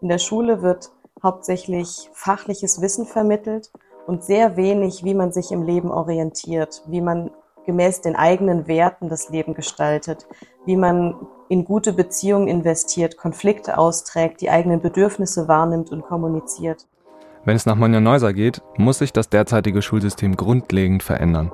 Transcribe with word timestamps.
In 0.00 0.08
der 0.08 0.18
Schule 0.18 0.62
wird 0.62 0.90
hauptsächlich 1.22 2.10
fachliches 2.12 2.80
Wissen 2.82 3.06
vermittelt 3.06 3.70
und 4.06 4.22
sehr 4.22 4.56
wenig, 4.56 5.04
wie 5.04 5.14
man 5.14 5.32
sich 5.32 5.50
im 5.52 5.62
Leben 5.62 5.90
orientiert, 5.90 6.82
wie 6.86 7.00
man 7.00 7.30
gemäß 7.64 8.02
den 8.02 8.14
eigenen 8.14 8.68
Werten 8.68 9.08
das 9.08 9.30
Leben 9.30 9.54
gestaltet, 9.54 10.26
wie 10.66 10.76
man 10.76 11.26
in 11.48 11.64
gute 11.64 11.92
Beziehungen 11.92 12.46
investiert, 12.46 13.16
Konflikte 13.16 13.78
austrägt, 13.78 14.40
die 14.40 14.50
eigenen 14.50 14.80
Bedürfnisse 14.80 15.48
wahrnimmt 15.48 15.90
und 15.90 16.02
kommuniziert. 16.02 16.86
Wenn 17.44 17.56
es 17.56 17.66
nach 17.66 17.76
Monja 17.76 18.00
Neuser 18.00 18.32
geht, 18.32 18.62
muss 18.76 18.98
sich 18.98 19.12
das 19.12 19.28
derzeitige 19.30 19.82
Schulsystem 19.82 20.36
grundlegend 20.36 21.02
verändern. 21.02 21.52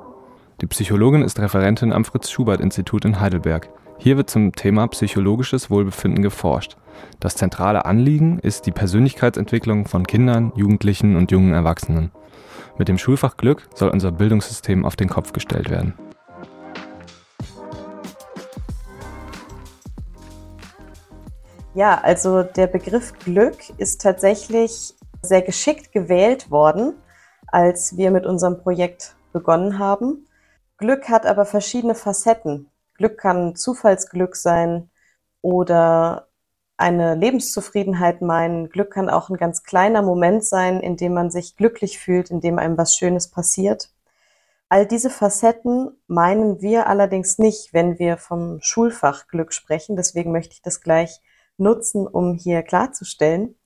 Die 0.61 0.67
Psychologin 0.67 1.21
ist 1.21 1.39
Referentin 1.39 1.93
am 1.93 2.05
Fritz-Schubert-Institut 2.05 3.05
in 3.05 3.19
Heidelberg. 3.19 3.69
Hier 3.97 4.17
wird 4.17 4.29
zum 4.29 4.51
Thema 4.53 4.87
psychologisches 4.87 5.69
Wohlbefinden 5.69 6.21
geforscht. 6.21 6.77
Das 7.19 7.35
zentrale 7.35 7.85
Anliegen 7.85 8.39
ist 8.39 8.65
die 8.65 8.71
Persönlichkeitsentwicklung 8.71 9.87
von 9.87 10.05
Kindern, 10.05 10.51
Jugendlichen 10.55 11.15
und 11.15 11.31
jungen 11.31 11.53
Erwachsenen. 11.53 12.11
Mit 12.77 12.87
dem 12.87 12.97
Schulfach 12.97 13.37
Glück 13.37 13.69
soll 13.75 13.89
unser 13.89 14.11
Bildungssystem 14.11 14.85
auf 14.85 14.95
den 14.95 15.09
Kopf 15.09 15.31
gestellt 15.31 15.69
werden. 15.69 15.93
Ja, 21.75 21.99
also 22.01 22.43
der 22.43 22.67
Begriff 22.67 23.13
Glück 23.19 23.57
ist 23.77 24.01
tatsächlich 24.01 24.93
sehr 25.21 25.41
geschickt 25.41 25.91
gewählt 25.91 26.51
worden, 26.51 26.93
als 27.47 27.97
wir 27.97 28.11
mit 28.11 28.25
unserem 28.25 28.59
Projekt 28.59 29.15
begonnen 29.31 29.79
haben. 29.79 30.27
Glück 30.77 31.09
hat 31.09 31.25
aber 31.25 31.45
verschiedene 31.45 31.95
Facetten. 31.95 32.69
Glück 33.03 33.17
kann 33.17 33.57
Zufallsglück 33.57 34.37
sein 34.37 34.89
oder 35.41 36.29
eine 36.77 37.15
Lebenszufriedenheit 37.15 38.21
meinen. 38.21 38.69
Glück 38.69 38.91
kann 38.91 39.09
auch 39.09 39.29
ein 39.29 39.35
ganz 39.35 39.63
kleiner 39.63 40.01
Moment 40.01 40.45
sein, 40.45 40.79
in 40.79 40.95
dem 40.95 41.13
man 41.13 41.29
sich 41.29 41.57
glücklich 41.57 41.99
fühlt, 41.99 42.31
in 42.31 42.39
dem 42.39 42.59
einem 42.59 42.77
was 42.77 42.95
Schönes 42.95 43.29
passiert. 43.29 43.91
All 44.69 44.85
diese 44.85 45.09
Facetten 45.09 46.01
meinen 46.07 46.61
wir 46.61 46.87
allerdings 46.87 47.39
nicht, 47.39 47.73
wenn 47.73 47.99
wir 47.99 48.15
vom 48.15 48.61
Schulfach 48.61 49.27
Glück 49.27 49.51
sprechen. 49.51 49.97
Deswegen 49.97 50.31
möchte 50.31 50.53
ich 50.53 50.61
das 50.61 50.79
gleich 50.79 51.19
nutzen, 51.57 52.07
um 52.07 52.35
hier 52.35 52.63
klarzustellen. 52.63 53.57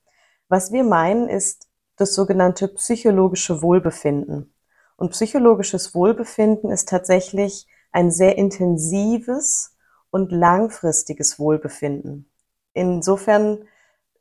Was 0.48 0.72
wir 0.72 0.82
meinen, 0.82 1.28
ist 1.28 1.68
das 1.94 2.12
sogenannte 2.12 2.66
psychologische 2.66 3.62
Wohlbefinden. 3.62 4.52
Und 4.96 5.10
psychologisches 5.10 5.94
Wohlbefinden 5.94 6.72
ist 6.72 6.88
tatsächlich 6.88 7.68
ein 7.92 8.10
sehr 8.10 8.38
intensives 8.38 9.76
und 10.10 10.32
langfristiges 10.32 11.38
Wohlbefinden. 11.38 12.30
Insofern 12.72 13.64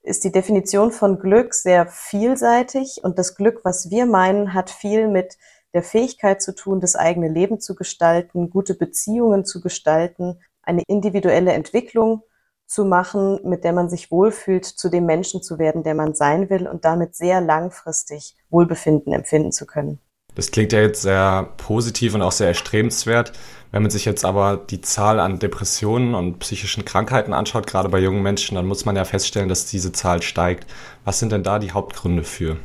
ist 0.01 0.23
die 0.23 0.31
Definition 0.31 0.91
von 0.91 1.19
Glück 1.19 1.53
sehr 1.53 1.85
vielseitig 1.87 3.01
und 3.03 3.19
das 3.19 3.35
Glück, 3.35 3.61
was 3.63 3.89
wir 3.89 4.05
meinen, 4.05 4.53
hat 4.53 4.69
viel 4.69 5.07
mit 5.07 5.37
der 5.73 5.83
Fähigkeit 5.83 6.41
zu 6.41 6.55
tun, 6.55 6.79
das 6.79 6.95
eigene 6.95 7.27
Leben 7.27 7.59
zu 7.59 7.75
gestalten, 7.75 8.49
gute 8.49 8.73
Beziehungen 8.73 9.45
zu 9.45 9.61
gestalten, 9.61 10.39
eine 10.63 10.83
individuelle 10.87 11.53
Entwicklung 11.53 12.23
zu 12.65 12.83
machen, 12.85 13.39
mit 13.43 13.63
der 13.63 13.73
man 13.73 13.89
sich 13.89 14.11
wohlfühlt, 14.11 14.65
zu 14.65 14.89
dem 14.89 15.05
Menschen 15.05 15.41
zu 15.41 15.59
werden, 15.59 15.83
der 15.83 15.95
man 15.95 16.15
sein 16.15 16.49
will 16.49 16.67
und 16.67 16.85
damit 16.85 17.15
sehr 17.15 17.41
langfristig 17.41 18.35
Wohlbefinden 18.49 19.13
empfinden 19.13 19.51
zu 19.51 19.65
können. 19.65 19.99
Das 20.37 20.51
klingt 20.51 20.71
ja 20.71 20.81
jetzt 20.81 21.01
sehr 21.01 21.49
positiv 21.57 22.13
und 22.13 22.21
auch 22.21 22.31
sehr 22.31 22.49
erstrebenswert. 22.49 23.33
Wenn 23.71 23.81
man 23.81 23.89
sich 23.89 24.05
jetzt 24.05 24.23
aber 24.23 24.57
die 24.57 24.81
Zahl 24.81 25.19
an 25.19 25.39
Depressionen 25.39 26.13
und 26.13 26.37
psychischen 26.37 26.85
Krankheiten 26.85 27.33
anschaut, 27.33 27.65
gerade 27.65 27.89
bei 27.89 27.97
jungen 27.97 28.21
Menschen, 28.21 28.53
dann 28.53 28.67
muss 28.67 28.85
man 28.85 28.95
ja 28.95 29.03
feststellen, 29.03 29.49
dass 29.49 29.65
diese 29.65 29.91
Zahl 29.93 30.21
steigt. 30.21 30.67
Was 31.05 31.17
sind 31.17 31.31
denn 31.31 31.41
da 31.41 31.57
die 31.57 31.71
Hauptgründe 31.71 32.23
für? 32.23 32.57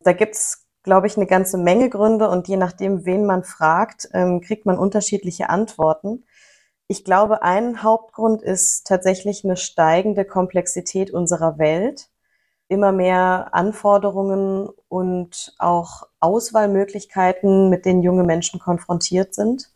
Da 0.00 0.12
gibt's, 0.12 0.66
glaube 0.82 1.06
ich, 1.06 1.16
eine 1.16 1.24
ganze 1.24 1.56
Menge 1.56 1.88
Gründe 1.88 2.28
und 2.28 2.46
je 2.46 2.58
nachdem, 2.58 3.06
wen 3.06 3.24
man 3.24 3.42
fragt, 3.42 4.10
ähm, 4.12 4.42
kriegt 4.42 4.66
man 4.66 4.76
unterschiedliche 4.76 5.48
Antworten. 5.48 6.24
Ich 6.88 7.06
glaube, 7.06 7.42
ein 7.42 7.82
Hauptgrund 7.82 8.42
ist 8.42 8.86
tatsächlich 8.86 9.44
eine 9.44 9.56
steigende 9.56 10.26
Komplexität 10.26 11.10
unserer 11.10 11.56
Welt 11.56 12.10
immer 12.72 12.92
mehr 12.92 13.50
Anforderungen 13.52 14.68
und 14.88 15.54
auch 15.58 16.08
Auswahlmöglichkeiten, 16.20 17.70
mit 17.70 17.84
denen 17.84 18.02
junge 18.02 18.24
Menschen 18.24 18.58
konfrontiert 18.58 19.34
sind. 19.34 19.70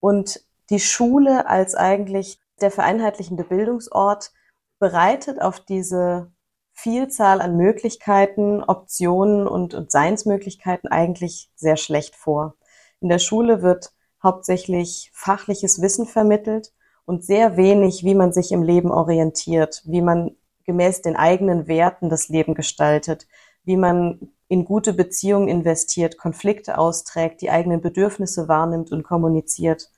Und 0.00 0.44
die 0.70 0.80
Schule 0.80 1.46
als 1.48 1.74
eigentlich 1.74 2.40
der 2.60 2.70
vereinheitlichende 2.70 3.44
Bildungsort 3.44 4.32
bereitet 4.78 5.40
auf 5.40 5.60
diese 5.60 6.32
Vielzahl 6.72 7.40
an 7.42 7.56
Möglichkeiten, 7.56 8.62
Optionen 8.62 9.46
und, 9.46 9.74
und 9.74 9.92
Seinsmöglichkeiten 9.92 10.90
eigentlich 10.90 11.50
sehr 11.54 11.76
schlecht 11.76 12.16
vor. 12.16 12.54
In 13.00 13.08
der 13.08 13.18
Schule 13.18 13.62
wird 13.62 13.92
hauptsächlich 14.22 15.10
fachliches 15.12 15.82
Wissen 15.82 16.06
vermittelt 16.06 16.72
und 17.04 17.24
sehr 17.24 17.56
wenig, 17.56 18.04
wie 18.04 18.14
man 18.14 18.32
sich 18.32 18.52
im 18.52 18.62
Leben 18.62 18.90
orientiert, 18.90 19.82
wie 19.84 20.02
man 20.02 20.36
gemäß 20.70 21.02
den 21.02 21.16
eigenen 21.16 21.66
Werten 21.66 22.08
das 22.10 22.28
Leben 22.28 22.54
gestaltet, 22.54 23.26
wie 23.64 23.76
man 23.76 24.30
in 24.46 24.64
gute 24.64 24.92
Beziehungen 24.92 25.48
investiert, 25.48 26.16
Konflikte 26.16 26.78
austrägt, 26.78 27.40
die 27.40 27.50
eigenen 27.50 27.80
Bedürfnisse 27.80 28.46
wahrnimmt 28.46 28.92
und 28.92 29.02
kommuniziert. 29.02 29.90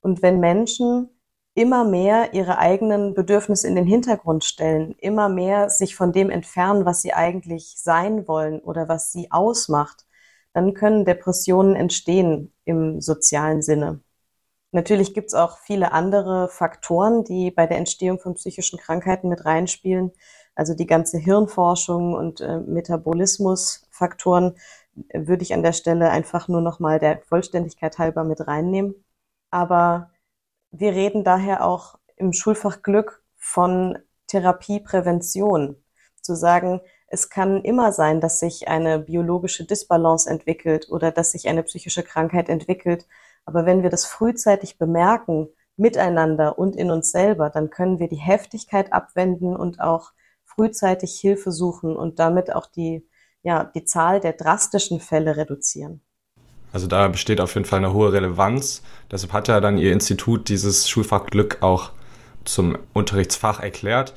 Und 0.00 0.20
wenn 0.20 0.40
Menschen 0.40 1.08
immer 1.54 1.84
mehr 1.84 2.34
ihre 2.34 2.58
eigenen 2.58 3.14
Bedürfnisse 3.14 3.68
in 3.68 3.76
den 3.76 3.86
Hintergrund 3.86 4.42
stellen, 4.42 4.96
immer 4.98 5.28
mehr 5.28 5.70
sich 5.70 5.94
von 5.94 6.10
dem 6.12 6.30
entfernen, 6.30 6.84
was 6.84 7.00
sie 7.00 7.12
eigentlich 7.12 7.74
sein 7.76 8.26
wollen 8.26 8.58
oder 8.58 8.88
was 8.88 9.12
sie 9.12 9.30
ausmacht, 9.30 10.04
dann 10.52 10.74
können 10.74 11.04
Depressionen 11.04 11.76
entstehen 11.76 12.52
im 12.64 13.00
sozialen 13.00 13.62
Sinne. 13.62 14.00
Natürlich 14.70 15.14
gibt 15.14 15.28
es 15.28 15.34
auch 15.34 15.58
viele 15.58 15.92
andere 15.92 16.48
Faktoren, 16.48 17.24
die 17.24 17.50
bei 17.50 17.66
der 17.66 17.78
Entstehung 17.78 18.18
von 18.18 18.34
psychischen 18.34 18.78
Krankheiten 18.78 19.28
mit 19.28 19.46
reinspielen. 19.46 20.12
Also 20.54 20.74
die 20.74 20.86
ganze 20.86 21.18
Hirnforschung 21.18 22.14
und 22.14 22.40
äh, 22.40 22.58
Metabolismusfaktoren 22.58 24.56
äh, 25.08 25.26
würde 25.26 25.42
ich 25.42 25.54
an 25.54 25.62
der 25.62 25.72
Stelle 25.72 26.10
einfach 26.10 26.48
nur 26.48 26.60
noch 26.60 26.80
mal 26.80 26.98
der 26.98 27.22
Vollständigkeit 27.22 27.98
halber 27.98 28.24
mit 28.24 28.46
reinnehmen. 28.46 28.94
Aber 29.50 30.10
wir 30.70 30.92
reden 30.92 31.24
daher 31.24 31.64
auch 31.64 31.98
im 32.16 32.32
Schulfach 32.32 32.82
Glück 32.82 33.22
von 33.36 33.98
Therapieprävention. 34.26 35.82
Zu 36.20 36.34
sagen, 36.34 36.80
es 37.06 37.30
kann 37.30 37.62
immer 37.62 37.92
sein, 37.92 38.20
dass 38.20 38.40
sich 38.40 38.68
eine 38.68 38.98
biologische 38.98 39.64
Disbalance 39.64 40.28
entwickelt 40.28 40.88
oder 40.90 41.10
dass 41.10 41.32
sich 41.32 41.48
eine 41.48 41.62
psychische 41.62 42.02
Krankheit 42.02 42.50
entwickelt 42.50 43.06
aber 43.44 43.66
wenn 43.66 43.82
wir 43.82 43.90
das 43.90 44.04
frühzeitig 44.04 44.78
bemerken, 44.78 45.48
miteinander 45.76 46.58
und 46.58 46.76
in 46.76 46.90
uns 46.90 47.10
selber, 47.10 47.50
dann 47.50 47.70
können 47.70 47.98
wir 47.98 48.08
die 48.08 48.16
Heftigkeit 48.16 48.92
abwenden 48.92 49.56
und 49.56 49.80
auch 49.80 50.12
frühzeitig 50.44 51.18
Hilfe 51.20 51.52
suchen 51.52 51.96
und 51.96 52.18
damit 52.18 52.52
auch 52.52 52.66
die, 52.66 53.06
ja, 53.42 53.64
die 53.64 53.84
Zahl 53.84 54.20
der 54.20 54.32
drastischen 54.32 55.00
Fälle 55.00 55.36
reduzieren. 55.36 56.02
Also 56.72 56.86
da 56.86 57.08
besteht 57.08 57.40
auf 57.40 57.54
jeden 57.54 57.64
Fall 57.64 57.78
eine 57.78 57.92
hohe 57.92 58.12
Relevanz. 58.12 58.82
Deshalb 59.10 59.32
hat 59.32 59.48
ja 59.48 59.60
dann 59.60 59.78
Ihr 59.78 59.92
Institut 59.92 60.48
dieses 60.48 60.88
Schulfach 60.88 61.26
Glück 61.26 61.58
auch 61.62 61.92
zum 62.44 62.76
Unterrichtsfach 62.92 63.60
erklärt. 63.60 64.14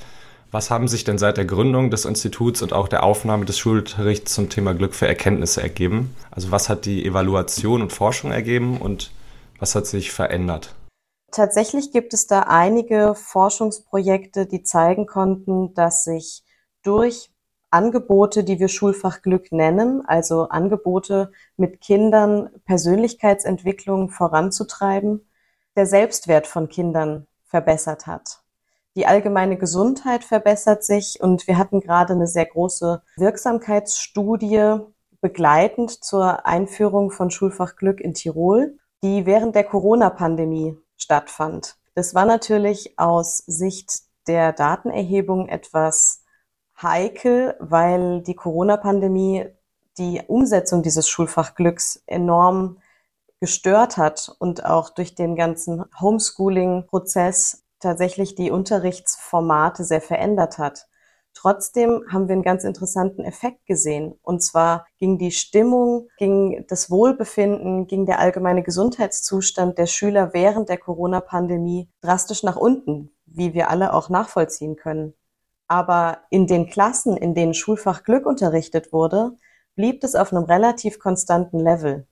Was 0.54 0.70
haben 0.70 0.90
sich 0.90 1.06
denn 1.06 1.18
seit 1.18 1.38
der 1.38 1.46
Gründung 1.46 1.92
des 1.92 2.04
Instituts 2.04 2.62
und 2.62 2.74
auch 2.74 2.90
der 2.90 3.04
Aufnahme 3.04 3.46
des 3.46 3.58
Schulunterrichts 3.58 4.34
zum 4.34 4.50
Thema 4.50 4.74
Glück 4.74 4.94
für 4.94 5.08
Erkenntnisse 5.08 5.62
ergeben? 5.62 6.14
Also 6.30 6.52
was 6.52 6.68
hat 6.68 6.84
die 6.84 7.06
Evaluation 7.06 7.82
und 7.82 7.94
Forschung 7.94 8.34
ergeben 8.34 8.82
und 8.82 9.12
was 9.60 9.76
hat 9.76 9.88
sich 9.88 10.12
verändert? 10.12 10.76
Tatsächlich 11.32 11.94
gibt 11.94 12.14
es 12.14 12.28
da 12.28 12.42
einige 12.42 13.16
Forschungsprojekte, 13.16 14.46
die 14.46 14.64
zeigen 14.64 15.06
konnten, 15.06 15.74
dass 15.74 16.04
sich 16.04 16.44
durch 16.84 17.32
Angebote, 17.70 18.44
die 18.44 18.60
wir 18.60 18.68
Schulfach 18.68 19.22
Glück 19.22 19.54
nennen, 19.54 20.06
also 20.06 20.50
Angebote 20.50 21.32
mit 21.56 21.80
Kindern 21.80 22.50
Persönlichkeitsentwicklung 22.66 24.10
voranzutreiben, 24.10 25.26
der 25.78 25.86
Selbstwert 25.86 26.46
von 26.46 26.68
Kindern 26.68 27.28
verbessert 27.46 28.06
hat. 28.08 28.41
Die 28.96 29.08
allgemeine 29.08 29.58
Gesundheit 29.58 30.24
verbessert 30.24 30.84
sich 30.84 31.22
und 31.22 31.48
wir 31.48 31.58
hatten 31.58 31.80
gerade 31.80 32.14
eine 32.14 32.28
sehr 32.28 32.46
große 32.46 33.02
Wirksamkeitsstudie 33.16 34.80
begleitend 35.22 36.04
zur 36.04 36.46
Einführung 36.46 37.12
von 37.12 37.32
Schulfach 37.32 37.76
Glück 37.76 38.02
in 38.02 38.14
Tirol 38.14 38.78
die 39.04 39.26
während 39.26 39.56
der 39.56 39.64
Corona-Pandemie 39.64 40.78
stattfand. 40.96 41.78
Das 41.96 42.14
war 42.14 42.26
natürlich 42.26 42.98
aus 43.00 43.38
Sicht 43.40 44.04
der 44.28 44.54
Datenerhebung 44.54 45.48
etwas 45.48 46.24
heikel, 46.82 47.56
weil 47.60 48.22
die 48.22 48.36
Corona-Pandemie 48.36 49.48
die 49.98 50.22
Umsetzung 50.28 50.84
dieses 50.84 51.10
Schulfachglücks 51.10 52.04
enorm 52.06 52.78
gestört 53.40 53.98
hat 53.98 54.34
und 54.40 54.66
auch 54.66 54.90
durch 54.90 55.16
den 55.16 55.36
ganzen 55.36 55.84
Homeschooling-Prozess 56.00 57.61
tatsächlich 57.82 58.36
die 58.36 58.52
Unterrichtsformate 58.52 59.84
sehr 59.84 60.02
verändert 60.02 60.58
hat. 60.58 60.88
Trotzdem 61.34 62.04
haben 62.12 62.28
wir 62.28 62.34
einen 62.34 62.44
ganz 62.44 62.64
interessanten 62.64 63.24
Effekt 63.24 63.66
gesehen. 63.66 64.20
Und 64.22 64.44
zwar 64.44 64.86
ging 64.98 65.18
die 65.18 65.32
Stimmung, 65.32 66.10
ging 66.18 66.66
das 66.68 66.90
Wohlbefinden, 66.92 67.88
ging 67.88 68.06
der 68.06 68.20
allgemeine 68.20 68.64
Gesundheitszustand 68.64 69.78
der 69.78 69.88
Schüler 69.88 70.34
während 70.34 70.70
der 70.70 70.78
Corona-Pandemie 70.78 71.90
drastisch 72.02 72.44
nach 72.44 72.58
unten, 72.58 73.12
wie 73.26 73.54
wir 73.54 73.70
alle 73.70 73.94
auch 73.94 74.10
nachvollziehen 74.10 74.76
können. 74.76 75.14
Aber 75.68 76.20
in 76.30 76.48
den 76.48 76.70
Klassen, 76.70 77.16
in 77.16 77.34
denen 77.34 77.54
Schulfach 77.54 78.04
Glück 78.04 78.26
unterrichtet 78.26 78.92
wurde, 78.92 79.38
blieb 79.76 80.04
es 80.04 80.16
auf 80.16 80.34
einem 80.34 80.44
relativ 80.44 81.00
konstanten 81.00 81.60
Level. 81.60 82.06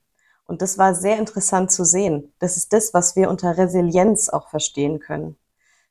Und 0.45 0.61
das 0.61 0.77
war 0.77 0.95
sehr 0.95 1.19
interessant 1.19 1.71
zu 1.71 1.83
sehen. 1.83 2.33
Das 2.39 2.57
ist 2.57 2.73
das, 2.73 2.93
was 2.93 3.15
wir 3.15 3.29
unter 3.29 3.57
Resilienz 3.57 4.29
auch 4.29 4.49
verstehen 4.49 4.99
können. 4.99 5.37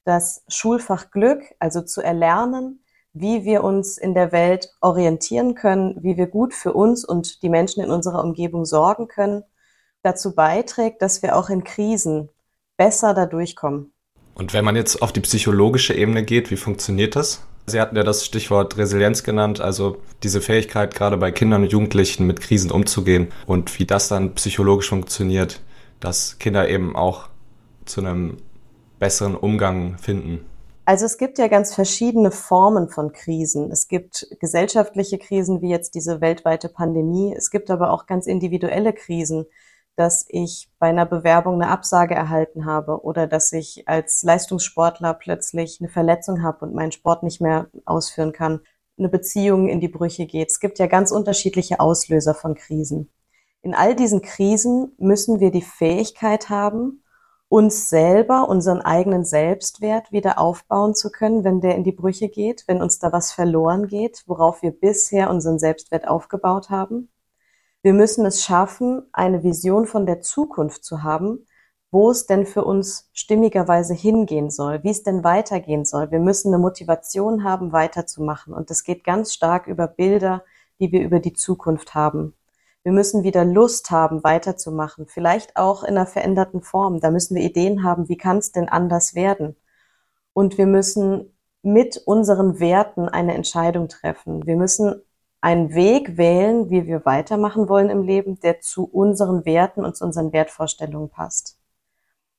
Das 0.09 0.43
Schulfach 0.49 1.11
Glück, 1.11 1.43
also 1.59 1.83
zu 1.83 2.01
erlernen, 2.01 2.81
wie 3.13 3.45
wir 3.45 3.63
uns 3.63 3.99
in 3.99 4.15
der 4.15 4.33
Welt 4.33 4.71
orientieren 4.81 5.55
können, 5.55 6.03
wie 6.03 6.17
wir 6.17 6.29
gut 6.29 6.55
für 6.55 6.73
uns 6.73 7.05
und 7.05 7.43
die 7.43 7.51
Menschen 7.51 7.85
in 7.85 7.91
unserer 7.91 8.25
Umgebung 8.25 8.65
sorgen 8.65 9.07
können, 9.07 9.45
dazu 10.03 10.35
beiträgt, 10.35 11.03
dass 11.03 11.23
wir 11.23 11.37
auch 11.37 11.51
in 11.51 11.63
Krisen 11.63 12.31
besser 12.79 13.13
da 13.13 13.27
durchkommen. 13.27 13.93
Und 14.33 14.55
wenn 14.55 14.65
man 14.65 14.77
jetzt 14.77 15.03
auf 15.03 15.13
die 15.13 15.21
psychologische 15.21 15.93
Ebene 15.93 16.25
geht, 16.25 16.51
wie 16.51 16.57
funktioniert 16.57 17.15
das? 17.15 17.43
Sie 17.67 17.79
hatten 17.79 17.95
ja 17.95 18.03
das 18.03 18.25
Stichwort 18.25 18.79
Resilienz 18.79 19.25
genannt, 19.25 19.61
also 19.61 19.99
diese 20.23 20.41
Fähigkeit, 20.41 20.95
gerade 20.95 21.19
bei 21.19 21.33
Kindern 21.33 21.65
und 21.65 21.73
Jugendlichen 21.73 22.27
mit 22.27 22.41
Krisen 22.41 22.71
umzugehen 22.71 23.29
und 23.45 23.79
wie 23.79 23.85
das 23.85 24.09
dann 24.09 24.35
psychologisch 24.37 24.89
funktioniert, 24.89 25.61
dass 26.01 26.39
Kinder 26.39 26.67
eben 26.67 26.97
auch 26.97 27.29
zu 27.85 28.01
einem 28.01 28.39
besseren 28.99 29.37
Umgang 29.37 29.99
finden. 29.99 30.45
Also 30.85 31.05
es 31.05 31.19
gibt 31.19 31.39
ja 31.39 31.49
ganz 31.49 31.75
verschiedene 31.75 32.31
Formen 32.31 32.89
von 32.89 33.13
Krisen. 33.13 33.71
Es 33.71 33.89
gibt 33.89 34.27
gesellschaftliche 34.41 35.19
Krisen 35.19 35.61
wie 35.61 35.69
jetzt 35.69 35.95
diese 35.95 36.23
weltweite 36.23 36.71
Pandemie. 36.71 37.35
Es 37.37 37.51
gibt 37.51 37.71
aber 37.71 37.93
auch 37.93 38.07
ganz 38.07 38.27
individuelle 38.27 38.95
Krisen, 38.95 39.45
dass 39.97 40.25
ich 40.29 40.71
bei 40.79 40.87
einer 40.87 41.05
Bewerbung 41.05 41.61
eine 41.61 41.71
Absage 41.71 42.15
erhalten 42.15 42.65
habe 42.65 43.03
oder 43.03 43.27
dass 43.27 43.53
ich 43.53 43.87
als 43.87 44.23
Leistungssportler 44.23 45.13
plötzlich 45.13 45.79
eine 45.81 45.91
Verletzung 45.91 46.43
habe 46.43 46.65
und 46.65 46.75
meinen 46.75 46.93
Sport 46.93 47.23
nicht 47.23 47.41
mehr 47.41 47.69
ausführen 47.85 48.33
kann, 48.33 48.61
eine 48.97 49.09
Beziehung 49.09 49.69
in 49.69 49.81
die 49.81 49.89
Brüche 49.89 50.27
geht. 50.27 50.51
Es 50.51 50.61
gibt 50.61 50.79
ja 50.79 50.87
ganz 50.87 51.11
unterschiedliche 51.11 51.81
Auslöser 51.81 52.35
von 52.35 52.55
Krisen. 52.55 53.11
In 53.61 53.75
all 53.75 53.95
diesen 53.95 54.23
Krisen 54.23 54.93
müssen 54.99 55.41
wir 55.41 55.51
die 55.51 55.63
Fähigkeit 55.63 56.49
haben, 56.49 57.03
uns 57.49 57.89
selber, 57.89 58.49
unseren 58.49 58.83
eigenen 58.83 59.25
Selbstwert 59.25 60.13
wieder 60.13 60.39
aufbauen 60.39 60.95
zu 60.95 61.11
können, 61.11 61.45
wenn 61.45 61.61
der 61.61 61.77
in 61.77 61.85
die 61.85 61.93
Brüche 61.93 62.29
geht, 62.29 62.65
wenn 62.67 62.83
uns 62.83 62.99
da 62.99 63.13
was 63.13 63.33
verloren 63.33 63.87
geht, 63.87 64.23
worauf 64.27 64.63
wir 64.63 64.71
bisher 64.71 65.31
unseren 65.31 65.59
Selbstwert 65.59 66.07
aufgebaut 66.07 66.69
haben. 66.69 67.09
Wir 67.83 67.95
müssen 67.95 68.27
es 68.27 68.45
schaffen, 68.45 69.03
eine 69.13 69.43
Vision 69.45 69.87
von 69.87 70.05
der 70.05 70.21
Zukunft 70.21 70.85
zu 70.85 71.03
haben, 71.03 71.47
wo 71.91 72.11
es 72.11 72.27
denn 72.27 72.45
für 72.45 72.65
uns 72.65 73.09
stimmigerweise 73.15 73.95
hingehen 73.95 74.51
soll, 74.51 74.83
wie 74.85 74.91
es 74.91 75.03
denn 75.03 75.25
weitergehen 75.25 75.87
soll. 75.87 76.11
Wir 76.11 76.21
müssen 76.21 76.53
eine 76.53 76.61
Motivation 76.61 77.45
haben, 77.45 77.73
weiterzumachen. 77.73 78.53
Und 78.53 78.69
das 78.69 78.85
geht 78.85 79.05
ganz 79.05 79.33
stark 79.33 79.67
über 79.67 79.87
Bilder, 79.87 80.45
die 80.81 80.93
wir 80.93 81.03
über 81.03 81.21
die 81.21 81.33
Zukunft 81.33 81.95
haben. 81.95 82.35
Wir 82.89 82.95
müssen 82.95 83.23
wieder 83.23 83.45
Lust 83.45 83.91
haben, 83.91 84.25
weiterzumachen, 84.25 85.07
vielleicht 85.07 85.59
auch 85.59 85.83
in 85.83 85.91
einer 85.91 86.07
veränderten 86.07 86.63
Form. 86.63 87.01
Da 87.01 87.11
müssen 87.11 87.35
wir 87.35 87.43
Ideen 87.43 87.85
haben, 87.85 88.09
wie 88.09 88.17
kann 88.17 88.39
es 88.39 88.51
denn 88.51 88.67
anders 88.67 89.15
werden? 89.15 89.57
Und 90.33 90.57
wir 90.57 90.65
müssen 90.65 91.37
mit 91.61 91.99
unseren 92.07 92.61
Werten 92.61 93.07
eine 93.07 93.35
Entscheidung 93.35 93.89
treffen. 93.89 94.47
Wir 94.47 94.57
müssen 94.57 95.03
einen 95.43 95.75
Weg 95.75 96.17
wählen, 96.17 96.71
wie 96.71 96.87
wir 96.87 97.05
weitermachen 97.05 97.69
wollen 97.69 97.91
im 97.91 98.05
Leben, 98.05 98.41
der 98.41 98.63
zu 98.63 98.85
unseren 98.85 99.45
Werten 99.45 99.85
und 99.85 99.95
zu 99.95 100.07
unseren 100.07 100.33
Wertvorstellungen 100.33 101.11
passt. 101.11 101.59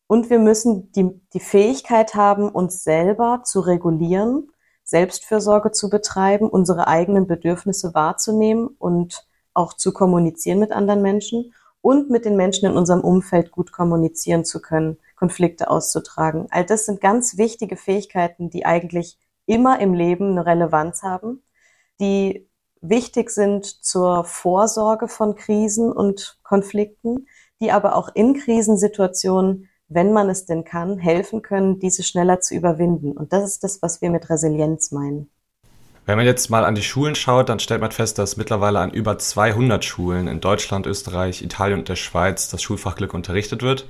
Und 0.07 0.31
wir 0.31 0.39
müssen 0.39 0.91
die, 0.93 1.21
die 1.31 1.41
Fähigkeit 1.41 2.15
haben, 2.15 2.49
uns 2.49 2.83
selber 2.83 3.41
zu 3.43 3.59
regulieren, 3.59 4.49
Selbstfürsorge 4.83 5.69
zu 5.69 5.91
betreiben, 5.91 6.49
unsere 6.49 6.87
eigenen 6.87 7.27
Bedürfnisse 7.27 7.93
wahrzunehmen 7.93 8.65
und 8.79 9.28
auch 9.59 9.73
zu 9.73 9.91
kommunizieren 9.91 10.59
mit 10.59 10.71
anderen 10.71 11.01
Menschen 11.01 11.53
und 11.81 12.09
mit 12.09 12.25
den 12.25 12.35
Menschen 12.35 12.69
in 12.69 12.77
unserem 12.77 13.01
Umfeld 13.01 13.51
gut 13.51 13.71
kommunizieren 13.71 14.45
zu 14.45 14.61
können, 14.61 14.97
Konflikte 15.15 15.69
auszutragen. 15.69 16.47
All 16.50 16.65
das 16.65 16.85
sind 16.85 17.01
ganz 17.01 17.38
wichtige 17.38 17.77
Fähigkeiten, 17.77 18.50
die 18.50 18.65
eigentlich 18.65 19.17
immer 19.45 19.79
im 19.79 19.94
Leben 19.94 20.31
eine 20.31 20.45
Relevanz 20.45 21.03
haben, 21.03 21.44
die 22.00 22.47
wichtig 22.81 23.29
sind 23.29 23.65
zur 23.65 24.23
Vorsorge 24.23 25.07
von 25.07 25.35
Krisen 25.35 25.91
und 25.91 26.39
Konflikten, 26.44 27.27
die 27.59 27.71
aber 27.71 27.95
auch 27.95 28.09
in 28.13 28.35
Krisensituationen, 28.35 29.67
wenn 29.88 30.13
man 30.13 30.29
es 30.29 30.45
denn 30.45 30.63
kann, 30.63 30.97
helfen 30.97 31.41
können, 31.41 31.79
diese 31.79 32.03
schneller 32.03 32.39
zu 32.39 32.56
überwinden. 32.56 33.11
Und 33.11 33.33
das 33.33 33.44
ist 33.44 33.63
das, 33.63 33.81
was 33.81 34.01
wir 34.01 34.11
mit 34.11 34.29
Resilienz 34.29 34.91
meinen. 34.91 35.29
Wenn 36.05 36.17
man 36.17 36.25
jetzt 36.25 36.49
mal 36.49 36.65
an 36.65 36.75
die 36.75 36.81
Schulen 36.81 37.15
schaut, 37.15 37.49
dann 37.49 37.59
stellt 37.59 37.81
man 37.81 37.91
fest, 37.91 38.17
dass 38.17 38.37
mittlerweile 38.37 38.79
an 38.79 38.91
über 38.91 39.17
200 39.17 39.85
Schulen 39.85 40.27
in 40.27 40.41
Deutschland, 40.41 40.87
Österreich, 40.87 41.41
Italien 41.41 41.79
und 41.79 41.89
der 41.89 41.95
Schweiz 41.95 42.49
das 42.49 42.63
Schulfachglück 42.63 43.13
unterrichtet 43.13 43.61
wird. 43.61 43.85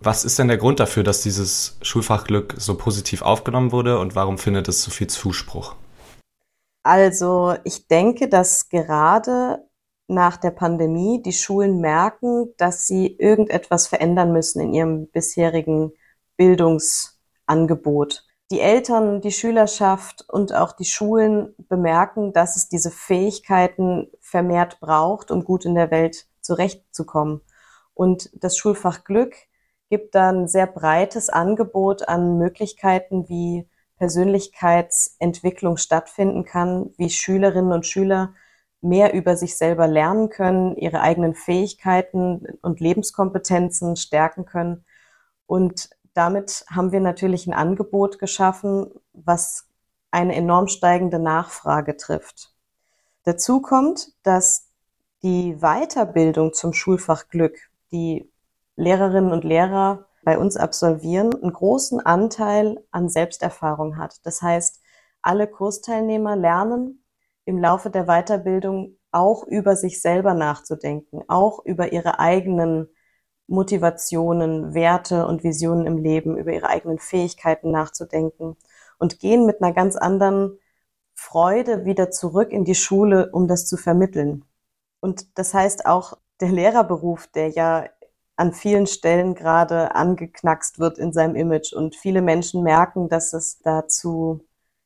Was 0.00 0.24
ist 0.24 0.38
denn 0.38 0.48
der 0.48 0.58
Grund 0.58 0.80
dafür, 0.80 1.02
dass 1.02 1.22
dieses 1.22 1.76
Schulfachglück 1.82 2.54
so 2.56 2.76
positiv 2.76 3.22
aufgenommen 3.22 3.72
wurde 3.72 3.98
und 3.98 4.14
warum 4.14 4.38
findet 4.38 4.68
es 4.68 4.82
so 4.82 4.90
viel 4.90 5.08
Zuspruch? 5.08 5.74
Also 6.84 7.56
ich 7.64 7.88
denke, 7.88 8.28
dass 8.28 8.68
gerade 8.68 9.58
nach 10.06 10.36
der 10.36 10.52
Pandemie 10.52 11.20
die 11.22 11.32
Schulen 11.32 11.80
merken, 11.80 12.54
dass 12.56 12.86
sie 12.86 13.08
irgendetwas 13.18 13.88
verändern 13.88 14.32
müssen 14.32 14.60
in 14.60 14.72
ihrem 14.72 15.08
bisherigen 15.08 15.92
Bildungsangebot. 16.36 18.24
Die 18.50 18.60
Eltern, 18.60 19.20
die 19.20 19.32
Schülerschaft 19.32 20.24
und 20.28 20.54
auch 20.54 20.72
die 20.72 20.86
Schulen 20.86 21.54
bemerken, 21.68 22.32
dass 22.32 22.56
es 22.56 22.68
diese 22.68 22.90
Fähigkeiten 22.90 24.10
vermehrt 24.20 24.80
braucht, 24.80 25.30
um 25.30 25.44
gut 25.44 25.66
in 25.66 25.74
der 25.74 25.90
Welt 25.90 26.26
zurechtzukommen. 26.40 27.42
Und 27.92 28.30
das 28.32 28.56
Schulfach 28.56 29.04
Glück 29.04 29.34
gibt 29.90 30.14
dann 30.14 30.48
sehr 30.48 30.66
breites 30.66 31.28
Angebot 31.28 32.08
an 32.08 32.38
Möglichkeiten, 32.38 33.28
wie 33.28 33.68
Persönlichkeitsentwicklung 33.96 35.76
stattfinden 35.76 36.44
kann, 36.44 36.94
wie 36.96 37.10
Schülerinnen 37.10 37.72
und 37.72 37.86
Schüler 37.86 38.34
mehr 38.80 39.12
über 39.12 39.36
sich 39.36 39.56
selber 39.58 39.88
lernen 39.88 40.30
können, 40.30 40.76
ihre 40.76 41.00
eigenen 41.00 41.34
Fähigkeiten 41.34 42.46
und 42.62 42.80
Lebenskompetenzen 42.80 43.96
stärken 43.96 44.46
können. 44.46 44.84
Und 45.46 45.90
damit 46.18 46.64
haben 46.68 46.90
wir 46.90 46.98
natürlich 47.00 47.46
ein 47.46 47.54
Angebot 47.54 48.18
geschaffen, 48.18 48.90
was 49.12 49.68
eine 50.10 50.34
enorm 50.34 50.66
steigende 50.66 51.20
Nachfrage 51.20 51.96
trifft. 51.96 52.52
Dazu 53.22 53.62
kommt, 53.62 54.12
dass 54.24 54.68
die 55.22 55.56
Weiterbildung 55.60 56.52
zum 56.54 56.72
Schulfach 56.72 57.28
Glück, 57.28 57.56
die 57.92 58.28
Lehrerinnen 58.74 59.30
und 59.30 59.44
Lehrer 59.44 60.06
bei 60.24 60.38
uns 60.38 60.56
absolvieren, 60.56 61.32
einen 61.34 61.52
großen 61.52 62.04
Anteil 62.04 62.82
an 62.90 63.08
Selbsterfahrung 63.08 63.96
hat. 63.96 64.16
Das 64.24 64.42
heißt, 64.42 64.80
alle 65.22 65.46
Kursteilnehmer 65.46 66.34
lernen 66.34 67.04
im 67.44 67.58
Laufe 67.58 67.90
der 67.90 68.06
Weiterbildung 68.06 68.96
auch 69.12 69.46
über 69.46 69.76
sich 69.76 70.02
selber 70.02 70.34
nachzudenken, 70.34 71.22
auch 71.28 71.64
über 71.64 71.92
ihre 71.92 72.18
eigenen 72.18 72.88
Motivationen, 73.48 74.74
Werte 74.74 75.26
und 75.26 75.42
Visionen 75.42 75.86
im 75.86 75.98
Leben, 75.98 76.36
über 76.36 76.52
ihre 76.52 76.68
eigenen 76.68 76.98
Fähigkeiten 76.98 77.70
nachzudenken 77.70 78.56
und 78.98 79.18
gehen 79.18 79.46
mit 79.46 79.62
einer 79.62 79.72
ganz 79.72 79.96
anderen 79.96 80.58
Freude 81.14 81.84
wieder 81.84 82.10
zurück 82.10 82.52
in 82.52 82.64
die 82.64 82.76
Schule, 82.76 83.30
um 83.32 83.48
das 83.48 83.66
zu 83.66 83.76
vermitteln. 83.76 84.44
Und 85.00 85.38
das 85.38 85.54
heißt 85.54 85.86
auch, 85.86 86.18
der 86.40 86.50
Lehrerberuf, 86.50 87.26
der 87.28 87.48
ja 87.48 87.86
an 88.36 88.52
vielen 88.52 88.86
Stellen 88.86 89.34
gerade 89.34 89.94
angeknackst 89.96 90.78
wird 90.78 90.98
in 90.98 91.12
seinem 91.12 91.34
Image 91.34 91.72
und 91.72 91.96
viele 91.96 92.22
Menschen 92.22 92.62
merken, 92.62 93.08
dass 93.08 93.32
es 93.32 93.58
dazu 93.60 94.44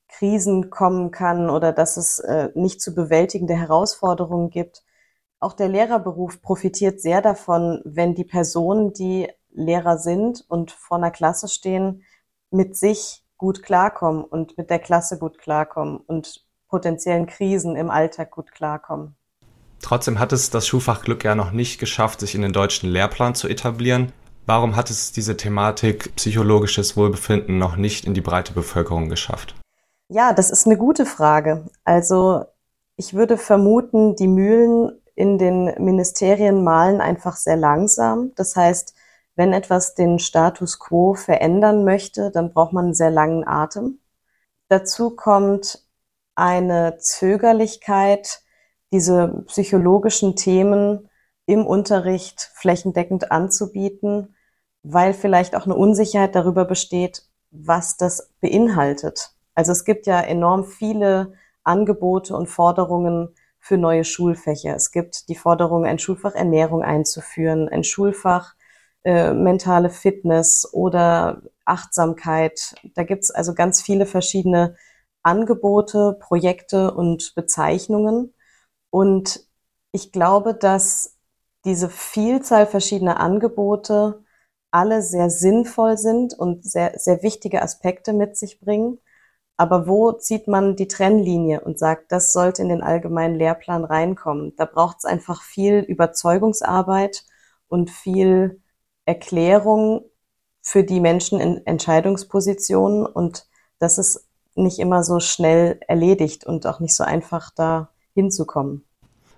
Krisen 0.08 0.70
kommen 0.70 1.10
kann 1.10 1.50
oder 1.50 1.72
dass 1.72 1.96
es 1.96 2.18
äh, 2.20 2.50
nicht 2.54 2.80
zu 2.80 2.94
bewältigende 2.94 3.54
Herausforderungen 3.54 4.50
gibt. 4.50 4.84
Auch 5.42 5.54
der 5.54 5.68
Lehrerberuf 5.68 6.40
profitiert 6.40 7.00
sehr 7.00 7.20
davon, 7.20 7.82
wenn 7.84 8.14
die 8.14 8.22
Personen, 8.22 8.92
die 8.92 9.28
Lehrer 9.50 9.98
sind 9.98 10.44
und 10.46 10.70
vor 10.70 10.98
einer 10.98 11.10
Klasse 11.10 11.48
stehen, 11.48 12.04
mit 12.52 12.76
sich 12.76 13.24
gut 13.38 13.64
klarkommen 13.64 14.22
und 14.22 14.56
mit 14.56 14.70
der 14.70 14.78
Klasse 14.78 15.18
gut 15.18 15.38
klarkommen 15.38 15.96
und 15.96 16.46
potenziellen 16.68 17.26
Krisen 17.26 17.74
im 17.74 17.90
Alltag 17.90 18.30
gut 18.30 18.52
klarkommen. 18.52 19.16
Trotzdem 19.80 20.20
hat 20.20 20.32
es 20.32 20.50
das 20.50 20.68
Schulfach 20.68 21.02
Glück 21.02 21.24
ja 21.24 21.34
noch 21.34 21.50
nicht 21.50 21.80
geschafft, 21.80 22.20
sich 22.20 22.36
in 22.36 22.42
den 22.42 22.52
deutschen 22.52 22.88
Lehrplan 22.88 23.34
zu 23.34 23.48
etablieren. 23.48 24.12
Warum 24.46 24.76
hat 24.76 24.90
es 24.90 25.10
diese 25.10 25.36
Thematik 25.36 26.14
psychologisches 26.14 26.96
Wohlbefinden 26.96 27.58
noch 27.58 27.74
nicht 27.74 28.04
in 28.04 28.14
die 28.14 28.20
breite 28.20 28.52
Bevölkerung 28.52 29.08
geschafft? 29.08 29.56
Ja, 30.08 30.32
das 30.34 30.52
ist 30.52 30.66
eine 30.66 30.76
gute 30.76 31.04
Frage. 31.04 31.64
Also 31.82 32.44
ich 32.94 33.14
würde 33.14 33.36
vermuten, 33.36 34.14
die 34.14 34.28
Mühlen 34.28 35.01
in 35.22 35.38
den 35.38 35.72
Ministerien 35.78 36.64
malen 36.64 37.00
einfach 37.00 37.36
sehr 37.36 37.56
langsam. 37.56 38.32
Das 38.34 38.56
heißt, 38.56 38.92
wenn 39.36 39.52
etwas 39.52 39.94
den 39.94 40.18
Status 40.18 40.80
quo 40.80 41.14
verändern 41.14 41.84
möchte, 41.84 42.32
dann 42.32 42.52
braucht 42.52 42.72
man 42.72 42.86
einen 42.86 42.94
sehr 42.94 43.12
langen 43.12 43.46
Atem. 43.46 44.00
Dazu 44.66 45.10
kommt 45.10 45.86
eine 46.34 46.96
Zögerlichkeit, 46.98 48.40
diese 48.90 49.44
psychologischen 49.46 50.34
Themen 50.34 51.08
im 51.46 51.66
Unterricht 51.66 52.50
flächendeckend 52.54 53.30
anzubieten, 53.30 54.34
weil 54.82 55.14
vielleicht 55.14 55.54
auch 55.54 55.66
eine 55.66 55.76
Unsicherheit 55.76 56.34
darüber 56.34 56.64
besteht, 56.64 57.22
was 57.52 57.96
das 57.96 58.32
beinhaltet. 58.40 59.30
Also 59.54 59.70
es 59.70 59.84
gibt 59.84 60.08
ja 60.08 60.20
enorm 60.20 60.64
viele 60.64 61.34
Angebote 61.62 62.36
und 62.36 62.48
Forderungen 62.48 63.36
für 63.62 63.78
neue 63.78 64.04
Schulfächer. 64.04 64.74
Es 64.74 64.90
gibt 64.90 65.28
die 65.28 65.36
Forderung, 65.36 65.86
ein 65.86 66.00
Schulfach 66.00 66.34
Ernährung 66.34 66.82
einzuführen, 66.82 67.68
ein 67.68 67.84
Schulfach 67.84 68.54
äh, 69.04 69.32
mentale 69.32 69.88
Fitness 69.88 70.68
oder 70.72 71.42
Achtsamkeit. 71.64 72.74
Da 72.94 73.04
gibt's 73.04 73.30
also 73.30 73.54
ganz 73.54 73.80
viele 73.80 74.04
verschiedene 74.04 74.76
Angebote, 75.22 76.16
Projekte 76.20 76.92
und 76.92 77.34
Bezeichnungen. 77.36 78.34
Und 78.90 79.46
ich 79.92 80.10
glaube, 80.10 80.54
dass 80.54 81.16
diese 81.64 81.88
Vielzahl 81.88 82.66
verschiedener 82.66 83.20
Angebote 83.20 84.24
alle 84.72 85.02
sehr 85.02 85.30
sinnvoll 85.30 85.98
sind 85.98 86.34
und 86.34 86.64
sehr, 86.64 86.98
sehr 86.98 87.22
wichtige 87.22 87.62
Aspekte 87.62 88.12
mit 88.12 88.36
sich 88.36 88.58
bringen. 88.58 88.98
Aber 89.56 89.86
wo 89.86 90.12
zieht 90.12 90.48
man 90.48 90.76
die 90.76 90.88
Trennlinie 90.88 91.60
und 91.60 91.78
sagt, 91.78 92.10
das 92.10 92.32
sollte 92.32 92.62
in 92.62 92.68
den 92.68 92.82
allgemeinen 92.82 93.36
Lehrplan 93.36 93.84
reinkommen? 93.84 94.54
Da 94.56 94.64
braucht 94.64 94.98
es 94.98 95.04
einfach 95.04 95.42
viel 95.42 95.80
Überzeugungsarbeit 95.80 97.24
und 97.68 97.90
viel 97.90 98.60
Erklärung 99.04 100.04
für 100.62 100.84
die 100.84 101.00
Menschen 101.00 101.40
in 101.40 101.66
Entscheidungspositionen 101.66 103.04
und 103.04 103.46
das 103.78 103.98
ist 103.98 104.28
nicht 104.54 104.78
immer 104.78 105.02
so 105.02 105.18
schnell 105.18 105.80
erledigt 105.88 106.44
und 106.44 106.66
auch 106.66 106.80
nicht 106.80 106.94
so 106.94 107.04
einfach 107.04 107.50
da 107.54 107.90
hinzukommen. 108.14 108.84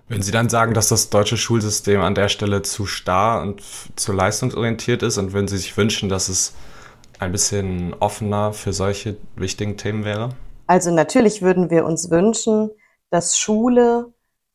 Wenn 0.07 0.21
Sie 0.21 0.31
dann 0.31 0.49
sagen, 0.49 0.75
dass 0.75 0.89
das 0.89 1.09
deutsche 1.09 1.37
Schulsystem 1.37 2.01
an 2.01 2.13
der 2.13 2.29
Stelle 2.29 2.61
zu 2.61 2.85
starr 2.85 3.41
und 3.41 3.63
zu 3.95 4.13
leistungsorientiert 4.13 5.01
ist 5.01 5.17
und 5.17 5.33
wenn 5.33 5.47
Sie 5.47 5.57
sich 5.57 5.75
wünschen, 5.77 6.09
dass 6.09 6.29
es 6.29 6.53
ein 7.19 7.31
bisschen 7.31 7.93
offener 7.99 8.53
für 8.53 8.73
solche 8.73 9.17
wichtigen 9.35 9.77
Themen 9.77 10.05
wäre? 10.05 10.29
Also 10.67 10.91
natürlich 10.91 11.41
würden 11.41 11.69
wir 11.69 11.85
uns 11.85 12.09
wünschen, 12.09 12.71
dass 13.09 13.37
Schule 13.37 14.13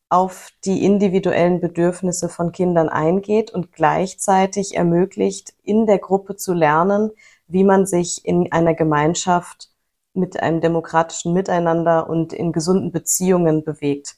auf 0.09 0.51
die 0.65 0.85
individuellen 0.85 1.61
Bedürfnisse 1.61 2.29
von 2.29 2.51
Kindern 2.51 2.89
eingeht 2.89 3.53
und 3.53 3.73
gleichzeitig 3.73 4.77
ermöglicht, 4.77 5.55
in 5.63 5.87
der 5.87 5.99
Gruppe 5.99 6.35
zu 6.37 6.53
lernen, 6.53 7.13
wie 7.47 7.63
man 7.63 7.87
sich 7.87 8.25
in 8.25 8.51
einer 8.51 8.75
Gemeinschaft 8.75 9.71
mit 10.13 10.43
einem 10.43 10.61
demokratischen 10.61 11.33
Miteinander 11.33 12.11
und 12.11 12.33
in 12.33 12.53
gesunden 12.53 12.91
Beziehungen 12.91 13.63
bewegt. 13.63 14.17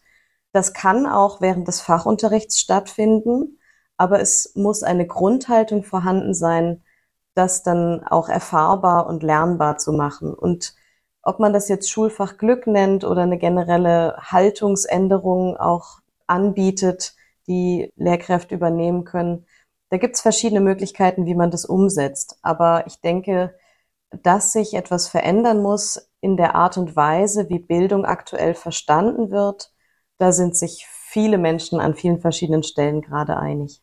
Das 0.53 0.73
kann 0.73 1.07
auch 1.07 1.43
während 1.43 1.69
des 1.69 1.83
Fachunterrichts 1.83 2.59
stattfinden, 2.59 3.59
aber 3.99 4.21
es 4.21 4.53
muss 4.55 4.83
eine 4.83 5.07
Grundhaltung 5.07 5.83
vorhanden 5.85 6.33
sein, 6.33 6.83
das 7.35 7.63
dann 7.63 8.05
auch 8.05 8.29
erfahrbar 8.29 9.07
und 9.07 9.23
lernbar 9.23 9.79
zu 9.79 9.93
machen. 9.93 10.35
Und 10.35 10.75
ob 11.23 11.39
man 11.39 11.53
das 11.53 11.69
jetzt 11.69 11.91
Schulfach 11.91 12.37
Glück 12.37 12.67
nennt 12.67 13.05
oder 13.05 13.23
eine 13.23 13.39
generelle 13.39 14.17
Haltungsänderung 14.19 15.57
auch 15.57 16.01
anbietet, 16.27 17.15
die 17.47 17.93
Lehrkräfte 17.97 18.55
übernehmen 18.55 19.05
können, 19.05 19.47
da 19.91 19.99
gibt 19.99 20.17
es 20.17 20.23
verschiedene 20.23 20.61
Möglichkeiten, 20.61 21.27
wie 21.27 21.35
man 21.35 21.51
das 21.51 21.65
umsetzt. 21.65 22.39
Aber 22.43 22.87
ich 22.87 23.01
denke, 23.01 23.55
dass 24.11 24.53
sich 24.53 24.75
etwas 24.75 25.09
verändern 25.09 25.63
muss 25.63 26.11
in 26.21 26.37
der 26.37 26.55
Art 26.55 26.79
und 26.79 26.97
Weise, 26.97 27.49
wie 27.49 27.59
Bildung 27.59 28.05
aktuell 28.05 28.55
verstanden 28.55 29.31
wird, 29.31 29.73
da 30.19 30.33
sind 30.33 30.57
sich 30.57 30.87
viele 30.87 31.37
Menschen 31.37 31.81
an 31.81 31.95
vielen 31.95 32.21
verschiedenen 32.21 32.63
Stellen 32.63 33.03
gerade 33.03 33.37
einig. 33.37 33.82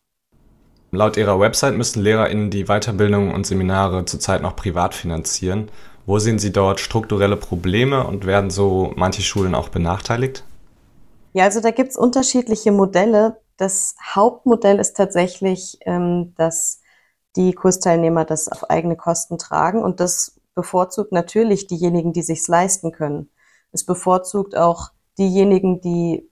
Laut 0.92 1.18
ihrer 1.18 1.40
Website 1.40 1.78
müssen 1.78 2.02
LehrerInnen 2.02 2.50
die 2.50 2.66
Weiterbildung 2.66 3.34
und 3.34 3.46
Seminare 3.46 4.06
zurzeit 4.06 4.42
noch 4.42 4.56
privat 4.56 4.96
finanzieren. 4.96 5.70
Wo 6.06 6.18
sehen 6.18 6.40
Sie 6.40 6.52
dort 6.52 6.80
strukturelle 6.80 7.38
Probleme 7.38 8.08
und 8.08 8.26
werden 8.26 8.50
so 8.50 8.92
manche 8.96 9.22
Schulen 9.22 9.54
auch 9.54 9.70
benachteiligt? 9.70 10.44
Ja, 11.34 11.44
also 11.44 11.62
da 11.62 11.70
gibt's 11.70 11.96
unterschiedliche 11.96 12.72
Modelle. 12.72 13.38
Das 13.58 13.96
Hauptmodell 14.16 14.80
ist 14.80 14.98
tatsächlich, 14.98 15.78
ähm, 15.86 16.34
dass 16.36 16.82
die 17.36 17.54
Kursteilnehmer 17.54 18.26
das 18.26 18.48
auf 18.48 18.70
eigene 18.72 18.96
Kosten 18.96 19.38
tragen 19.38 19.84
und 19.84 20.00
das 20.00 20.40
bevorzugt 20.56 21.12
natürlich 21.12 21.68
diejenigen, 21.68 22.14
die 22.14 22.24
sich's 22.24 22.48
leisten 22.48 22.92
können. 22.92 23.30
Es 23.72 23.86
bevorzugt 23.86 24.58
auch 24.58 24.90
diejenigen, 25.20 25.82
die 25.82 26.28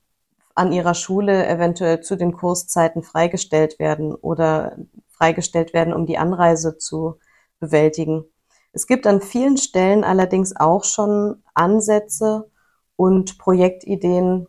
an 0.58 0.72
ihrer 0.72 0.96
Schule 0.96 1.48
eventuell 1.48 2.02
zu 2.02 2.16
den 2.16 2.34
Kurszeiten 2.34 3.04
freigestellt 3.04 3.78
werden 3.80 4.16
oder 4.16 4.78
freigestellt 5.10 5.74
werden, 5.74 5.94
um 5.94 6.06
die 6.06 6.18
Anreise 6.18 6.78
zu 6.78 7.20
bewältigen. 7.60 8.26
Es 8.74 8.88
gibt 8.88 9.06
an 9.08 9.22
vielen 9.22 9.58
Stellen 9.58 10.04
allerdings 10.04 10.56
auch 10.56 10.84
schon 10.84 11.44
Ansätze 11.54 12.50
und 12.96 13.38
Projektideen, 13.38 14.48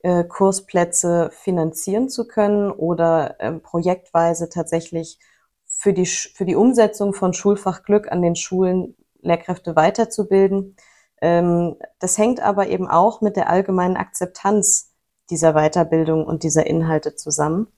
äh, 0.00 0.24
Kursplätze 0.24 1.30
finanzieren 1.32 2.08
zu 2.10 2.28
können 2.28 2.70
oder 2.70 3.40
äh, 3.40 3.52
projektweise 3.52 4.50
tatsächlich 4.50 5.18
für 5.64 5.92
die, 5.92 6.06
für 6.06 6.44
die 6.44 6.54
Umsetzung 6.54 7.14
von 7.14 7.32
Schulfach 7.32 7.82
Glück 7.82 8.12
an 8.12 8.20
den 8.20 8.36
Schulen 8.36 8.94
Lehrkräfte 9.20 9.74
weiterzubilden. 9.74 10.76
Ähm, 11.22 11.76
das 11.98 12.18
hängt 12.18 12.40
aber 12.40 12.68
eben 12.68 12.88
auch 12.88 13.22
mit 13.22 13.36
der 13.36 13.48
allgemeinen 13.48 13.96
Akzeptanz 13.96 14.85
dieser 15.30 15.54
Weiterbildung 15.54 16.24
und 16.24 16.42
dieser 16.42 16.66
Inhalte 16.66 17.14
zusammen. 17.14 17.68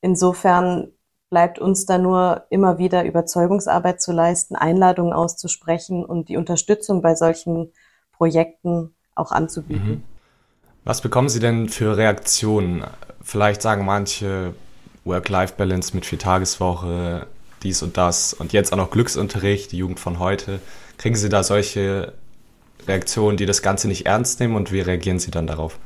Insofern 0.00 0.92
bleibt 1.30 1.58
uns 1.58 1.86
da 1.86 1.98
nur 1.98 2.44
immer 2.50 2.78
wieder 2.78 3.04
Überzeugungsarbeit 3.04 4.00
zu 4.00 4.12
leisten, 4.12 4.56
Einladungen 4.56 5.12
auszusprechen 5.12 6.04
und 6.04 6.28
die 6.28 6.36
Unterstützung 6.36 7.02
bei 7.02 7.14
solchen 7.14 7.72
Projekten 8.12 8.94
auch 9.14 9.32
anzubieten. 9.32 9.88
Mhm. 9.88 10.02
Was 10.84 11.02
bekommen 11.02 11.28
Sie 11.28 11.40
denn 11.40 11.68
für 11.68 11.96
Reaktionen? 11.96 12.84
Vielleicht 13.20 13.60
sagen 13.60 13.84
manche 13.84 14.54
Work-Life-Balance 15.04 15.94
mit 15.94 16.06
Viertageswoche, 16.06 17.26
dies 17.62 17.82
und 17.82 17.96
das 17.96 18.32
und 18.32 18.52
jetzt 18.52 18.72
auch 18.72 18.76
noch 18.76 18.90
Glücksunterricht, 18.90 19.72
die 19.72 19.78
Jugend 19.78 20.00
von 20.00 20.18
heute. 20.18 20.60
Kriegen 20.96 21.16
Sie 21.16 21.28
da 21.28 21.42
solche 21.42 22.14
Reaktionen, 22.86 23.36
die 23.36 23.46
das 23.46 23.60
Ganze 23.60 23.88
nicht 23.88 24.06
ernst 24.06 24.40
nehmen 24.40 24.56
und 24.56 24.72
wie 24.72 24.80
reagieren 24.80 25.18
Sie 25.18 25.30
dann 25.30 25.46
darauf? 25.46 25.78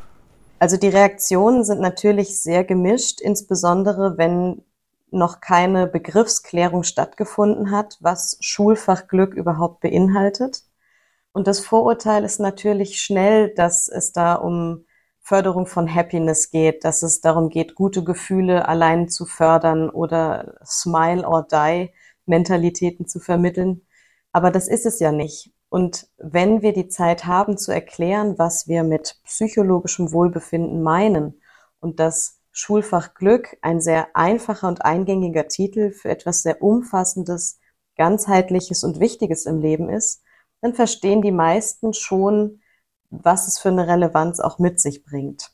Also 0.62 0.76
die 0.76 0.90
Reaktionen 0.90 1.64
sind 1.64 1.80
natürlich 1.80 2.40
sehr 2.40 2.62
gemischt, 2.62 3.20
insbesondere 3.20 4.16
wenn 4.16 4.62
noch 5.10 5.40
keine 5.40 5.88
Begriffsklärung 5.88 6.84
stattgefunden 6.84 7.72
hat, 7.72 7.98
was 7.98 8.38
Schulfachglück 8.38 9.34
überhaupt 9.34 9.80
beinhaltet. 9.80 10.62
Und 11.32 11.48
das 11.48 11.58
Vorurteil 11.58 12.22
ist 12.22 12.38
natürlich 12.38 13.02
schnell, 13.02 13.52
dass 13.52 13.88
es 13.88 14.12
da 14.12 14.34
um 14.34 14.84
Förderung 15.18 15.66
von 15.66 15.92
Happiness 15.92 16.52
geht, 16.52 16.84
dass 16.84 17.02
es 17.02 17.20
darum 17.20 17.48
geht, 17.48 17.74
gute 17.74 18.04
Gefühle 18.04 18.68
allein 18.68 19.08
zu 19.08 19.26
fördern 19.26 19.90
oder 19.90 20.60
Smile 20.64 21.26
or 21.26 21.44
Die 21.50 21.90
Mentalitäten 22.26 23.08
zu 23.08 23.18
vermitteln. 23.18 23.82
Aber 24.30 24.52
das 24.52 24.68
ist 24.68 24.86
es 24.86 25.00
ja 25.00 25.10
nicht. 25.10 25.51
Und 25.72 26.06
wenn 26.18 26.60
wir 26.60 26.74
die 26.74 26.88
Zeit 26.88 27.24
haben 27.24 27.56
zu 27.56 27.72
erklären, 27.72 28.38
was 28.38 28.68
wir 28.68 28.82
mit 28.82 29.16
psychologischem 29.24 30.12
Wohlbefinden 30.12 30.82
meinen 30.82 31.40
und 31.80 31.98
dass 31.98 32.40
Schulfach 32.50 33.14
Glück 33.14 33.56
ein 33.62 33.80
sehr 33.80 34.14
einfacher 34.14 34.68
und 34.68 34.84
eingängiger 34.84 35.48
Titel 35.48 35.90
für 35.90 36.10
etwas 36.10 36.42
sehr 36.42 36.60
Umfassendes, 36.60 37.58
ganzheitliches 37.96 38.84
und 38.84 39.00
Wichtiges 39.00 39.46
im 39.46 39.62
Leben 39.62 39.88
ist, 39.88 40.22
dann 40.60 40.74
verstehen 40.74 41.22
die 41.22 41.32
meisten 41.32 41.94
schon, 41.94 42.60
was 43.08 43.48
es 43.48 43.58
für 43.58 43.70
eine 43.70 43.88
Relevanz 43.88 44.40
auch 44.40 44.58
mit 44.58 44.78
sich 44.78 45.06
bringt. 45.06 45.52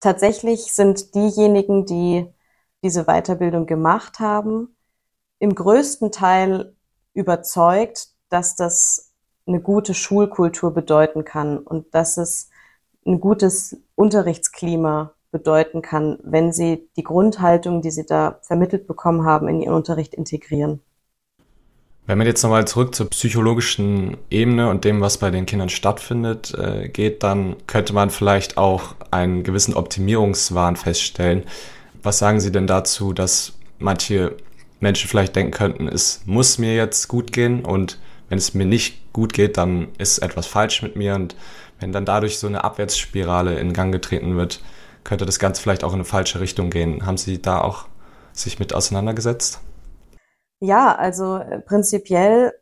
Tatsächlich 0.00 0.74
sind 0.74 1.14
diejenigen, 1.14 1.86
die 1.86 2.26
diese 2.82 3.04
Weiterbildung 3.04 3.66
gemacht 3.66 4.18
haben, 4.18 4.76
im 5.38 5.54
größten 5.54 6.10
Teil 6.10 6.74
überzeugt, 7.14 8.08
dass 8.28 8.56
das 8.56 9.11
eine 9.46 9.60
gute 9.60 9.94
Schulkultur 9.94 10.72
bedeuten 10.72 11.24
kann 11.24 11.58
und 11.58 11.94
dass 11.94 12.16
es 12.16 12.50
ein 13.06 13.20
gutes 13.20 13.76
Unterrichtsklima 13.94 15.12
bedeuten 15.30 15.82
kann, 15.82 16.18
wenn 16.22 16.52
sie 16.52 16.88
die 16.96 17.02
Grundhaltung, 17.02 17.82
die 17.82 17.90
sie 17.90 18.06
da 18.06 18.38
vermittelt 18.42 18.86
bekommen 18.86 19.24
haben, 19.24 19.48
in 19.48 19.60
ihren 19.60 19.74
Unterricht 19.74 20.14
integrieren. 20.14 20.80
Wenn 22.04 22.18
man 22.18 22.26
jetzt 22.26 22.42
nochmal 22.42 22.66
zurück 22.66 22.94
zur 22.94 23.08
psychologischen 23.10 24.16
Ebene 24.28 24.68
und 24.68 24.84
dem, 24.84 25.00
was 25.00 25.18
bei 25.18 25.30
den 25.30 25.46
Kindern 25.46 25.68
stattfindet, 25.68 26.52
äh, 26.54 26.88
geht, 26.88 27.22
dann 27.22 27.56
könnte 27.66 27.92
man 27.92 28.10
vielleicht 28.10 28.58
auch 28.58 28.96
einen 29.10 29.44
gewissen 29.44 29.74
Optimierungswahn 29.74 30.76
feststellen. 30.76 31.44
Was 32.02 32.18
sagen 32.18 32.40
Sie 32.40 32.50
denn 32.50 32.66
dazu, 32.66 33.12
dass 33.12 33.52
manche 33.78 34.36
Menschen 34.80 35.08
vielleicht 35.08 35.36
denken 35.36 35.52
könnten, 35.52 35.86
es 35.86 36.22
muss 36.26 36.58
mir 36.58 36.74
jetzt 36.74 37.06
gut 37.06 37.32
gehen 37.32 37.64
und 37.64 37.98
wenn 38.32 38.38
es 38.38 38.54
mir 38.54 38.64
nicht 38.64 39.12
gut 39.12 39.34
geht, 39.34 39.58
dann 39.58 39.92
ist 39.98 40.16
etwas 40.16 40.46
falsch 40.46 40.80
mit 40.80 40.96
mir 40.96 41.16
und 41.16 41.36
wenn 41.80 41.92
dann 41.92 42.06
dadurch 42.06 42.38
so 42.38 42.46
eine 42.46 42.64
Abwärtsspirale 42.64 43.60
in 43.60 43.74
Gang 43.74 43.92
getreten 43.92 44.38
wird, 44.38 44.62
könnte 45.04 45.26
das 45.26 45.38
Ganze 45.38 45.60
vielleicht 45.60 45.84
auch 45.84 45.90
in 45.90 45.96
eine 45.96 46.06
falsche 46.06 46.40
Richtung 46.40 46.70
gehen. 46.70 47.04
Haben 47.04 47.18
Sie 47.18 47.42
da 47.42 47.60
auch 47.60 47.88
sich 48.32 48.58
mit 48.58 48.74
auseinandergesetzt? 48.74 49.60
Ja, 50.60 50.94
also 50.94 51.36
äh, 51.36 51.60
prinzipiell 51.60 52.54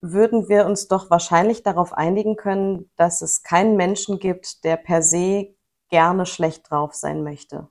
würden 0.00 0.48
wir 0.48 0.64
uns 0.64 0.86
doch 0.86 1.10
wahrscheinlich 1.10 1.64
darauf 1.64 1.92
einigen 1.92 2.36
können, 2.36 2.88
dass 2.94 3.20
es 3.20 3.42
keinen 3.42 3.74
Menschen 3.74 4.20
gibt, 4.20 4.62
der 4.62 4.76
per 4.76 5.02
se 5.02 5.56
gerne 5.88 6.24
schlecht 6.26 6.70
drauf 6.70 6.94
sein 6.94 7.24
möchte. 7.24 7.66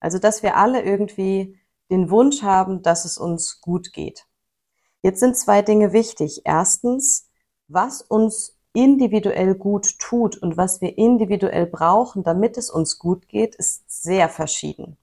Also, 0.00 0.18
dass 0.18 0.42
wir 0.42 0.58
alle 0.58 0.82
irgendwie 0.82 1.58
den 1.90 2.10
Wunsch 2.10 2.42
haben, 2.42 2.82
dass 2.82 3.06
es 3.06 3.16
uns 3.16 3.62
gut 3.62 3.94
geht. 3.94 4.26
Jetzt 5.02 5.20
sind 5.20 5.36
zwei 5.36 5.62
Dinge 5.62 5.92
wichtig. 5.92 6.42
Erstens, 6.44 7.28
was 7.68 8.02
uns 8.02 8.56
individuell 8.72 9.54
gut 9.54 9.98
tut 9.98 10.36
und 10.36 10.56
was 10.56 10.80
wir 10.80 10.96
individuell 10.98 11.66
brauchen, 11.66 12.22
damit 12.22 12.56
es 12.56 12.70
uns 12.70 12.98
gut 12.98 13.28
geht, 13.28 13.54
ist 13.56 13.84
sehr 13.90 14.28
verschieden. 14.28 14.96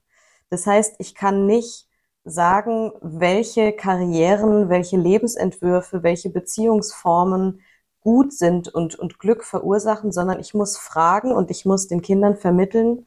Das 0.50 0.66
heißt, 0.66 0.96
ich 0.98 1.14
kann 1.14 1.46
nicht 1.46 1.88
sagen, 2.24 2.92
welche 3.00 3.72
Karrieren, 3.72 4.68
welche 4.68 4.96
Lebensentwürfe, 4.96 6.02
welche 6.02 6.30
Beziehungsformen 6.30 7.60
gut 8.00 8.32
sind 8.32 8.68
und, 8.68 8.94
und 8.98 9.18
Glück 9.18 9.44
verursachen, 9.44 10.12
sondern 10.12 10.40
ich 10.40 10.54
muss 10.54 10.78
fragen 10.78 11.32
und 11.32 11.50
ich 11.50 11.64
muss 11.66 11.88
den 11.88 12.00
Kindern 12.02 12.36
vermitteln, 12.36 13.06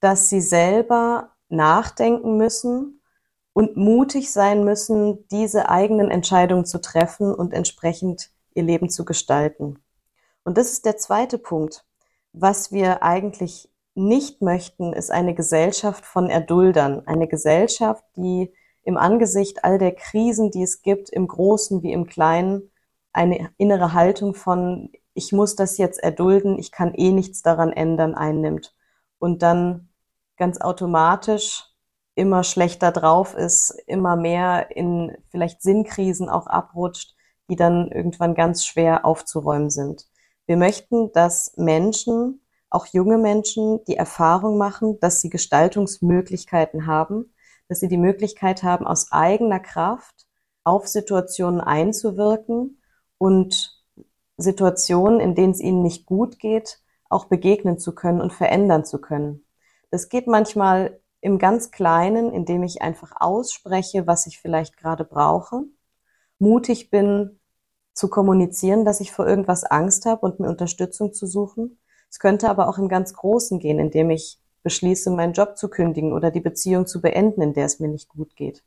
dass 0.00 0.28
sie 0.28 0.40
selber 0.40 1.30
nachdenken 1.48 2.36
müssen 2.36 2.99
und 3.52 3.76
mutig 3.76 4.32
sein 4.32 4.64
müssen, 4.64 5.26
diese 5.28 5.68
eigenen 5.68 6.10
Entscheidungen 6.10 6.64
zu 6.64 6.80
treffen 6.80 7.34
und 7.34 7.52
entsprechend 7.52 8.30
ihr 8.54 8.62
Leben 8.62 8.88
zu 8.90 9.04
gestalten. 9.04 9.78
Und 10.44 10.56
das 10.58 10.72
ist 10.72 10.86
der 10.86 10.96
zweite 10.96 11.38
Punkt. 11.38 11.84
Was 12.32 12.72
wir 12.72 13.02
eigentlich 13.02 13.68
nicht 13.94 14.40
möchten, 14.40 14.92
ist 14.92 15.10
eine 15.10 15.34
Gesellschaft 15.34 16.04
von 16.06 16.30
Erduldern. 16.30 17.06
Eine 17.06 17.28
Gesellschaft, 17.28 18.04
die 18.16 18.52
im 18.82 18.96
Angesicht 18.96 19.64
all 19.64 19.78
der 19.78 19.94
Krisen, 19.94 20.50
die 20.50 20.62
es 20.62 20.82
gibt, 20.82 21.10
im 21.10 21.28
Großen 21.28 21.82
wie 21.82 21.92
im 21.92 22.06
Kleinen, 22.06 22.70
eine 23.12 23.50
innere 23.58 23.92
Haltung 23.92 24.34
von, 24.34 24.90
ich 25.14 25.32
muss 25.32 25.56
das 25.56 25.76
jetzt 25.76 26.02
erdulden, 26.02 26.58
ich 26.58 26.70
kann 26.70 26.94
eh 26.94 27.10
nichts 27.12 27.42
daran 27.42 27.72
ändern, 27.72 28.14
einnimmt. 28.14 28.74
Und 29.18 29.42
dann 29.42 29.88
ganz 30.36 30.60
automatisch 30.60 31.69
immer 32.14 32.44
schlechter 32.44 32.92
drauf 32.92 33.34
ist, 33.34 33.70
immer 33.86 34.16
mehr 34.16 34.74
in 34.76 35.16
vielleicht 35.30 35.62
Sinnkrisen 35.62 36.28
auch 36.28 36.46
abrutscht, 36.46 37.14
die 37.48 37.56
dann 37.56 37.90
irgendwann 37.90 38.34
ganz 38.34 38.64
schwer 38.64 39.04
aufzuräumen 39.04 39.70
sind. 39.70 40.08
Wir 40.46 40.56
möchten, 40.56 41.12
dass 41.12 41.52
Menschen, 41.56 42.40
auch 42.70 42.86
junge 42.86 43.18
Menschen, 43.18 43.84
die 43.86 43.96
Erfahrung 43.96 44.58
machen, 44.58 44.98
dass 45.00 45.20
sie 45.20 45.30
Gestaltungsmöglichkeiten 45.30 46.86
haben, 46.86 47.32
dass 47.68 47.80
sie 47.80 47.88
die 47.88 47.96
Möglichkeit 47.96 48.62
haben, 48.62 48.86
aus 48.86 49.12
eigener 49.12 49.60
Kraft 49.60 50.26
auf 50.64 50.86
Situationen 50.86 51.60
einzuwirken 51.60 52.80
und 53.18 53.80
Situationen, 54.36 55.20
in 55.20 55.34
denen 55.34 55.52
es 55.52 55.60
ihnen 55.60 55.82
nicht 55.82 56.06
gut 56.06 56.38
geht, 56.38 56.80
auch 57.08 57.26
begegnen 57.26 57.78
zu 57.78 57.94
können 57.94 58.20
und 58.20 58.32
verändern 58.32 58.84
zu 58.84 59.00
können. 59.00 59.44
Das 59.90 60.08
geht 60.08 60.26
manchmal 60.26 60.99
im 61.20 61.38
ganz 61.38 61.70
Kleinen, 61.70 62.32
indem 62.32 62.62
ich 62.62 62.82
einfach 62.82 63.12
ausspreche, 63.18 64.06
was 64.06 64.26
ich 64.26 64.38
vielleicht 64.38 64.76
gerade 64.76 65.04
brauche, 65.04 65.64
mutig 66.38 66.90
bin 66.90 67.38
zu 67.92 68.08
kommunizieren, 68.08 68.84
dass 68.84 69.00
ich 69.00 69.12
vor 69.12 69.26
irgendwas 69.26 69.64
Angst 69.64 70.06
habe 70.06 70.22
und 70.22 70.40
mir 70.40 70.48
Unterstützung 70.48 71.12
zu 71.12 71.26
suchen. 71.26 71.78
Es 72.08 72.18
könnte 72.18 72.48
aber 72.48 72.68
auch 72.68 72.78
im 72.78 72.88
ganz 72.88 73.12
Großen 73.12 73.58
gehen, 73.58 73.78
indem 73.78 74.10
ich 74.10 74.38
beschließe, 74.62 75.10
meinen 75.10 75.32
Job 75.32 75.56
zu 75.56 75.68
kündigen 75.68 76.12
oder 76.12 76.30
die 76.30 76.40
Beziehung 76.40 76.86
zu 76.86 77.00
beenden, 77.00 77.42
in 77.42 77.52
der 77.52 77.66
es 77.66 77.80
mir 77.80 77.88
nicht 77.88 78.08
gut 78.08 78.36
geht. 78.36 78.64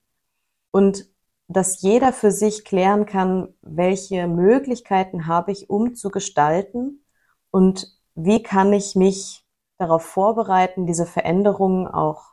Und 0.71 1.07
dass 1.47 1.81
jeder 1.81 2.13
für 2.13 2.31
sich 2.31 2.63
klären 2.63 3.05
kann, 3.05 3.53
welche 3.61 4.27
Möglichkeiten 4.27 5.27
habe 5.27 5.51
ich, 5.51 5.69
um 5.69 5.95
zu 5.95 6.09
gestalten 6.09 7.03
und 7.51 7.87
wie 8.15 8.41
kann 8.41 8.71
ich 8.73 8.95
mich 8.95 9.45
darauf 9.77 10.03
vorbereiten, 10.03 10.85
diese 10.85 11.05
Veränderungen 11.05 11.87
auch 11.87 12.32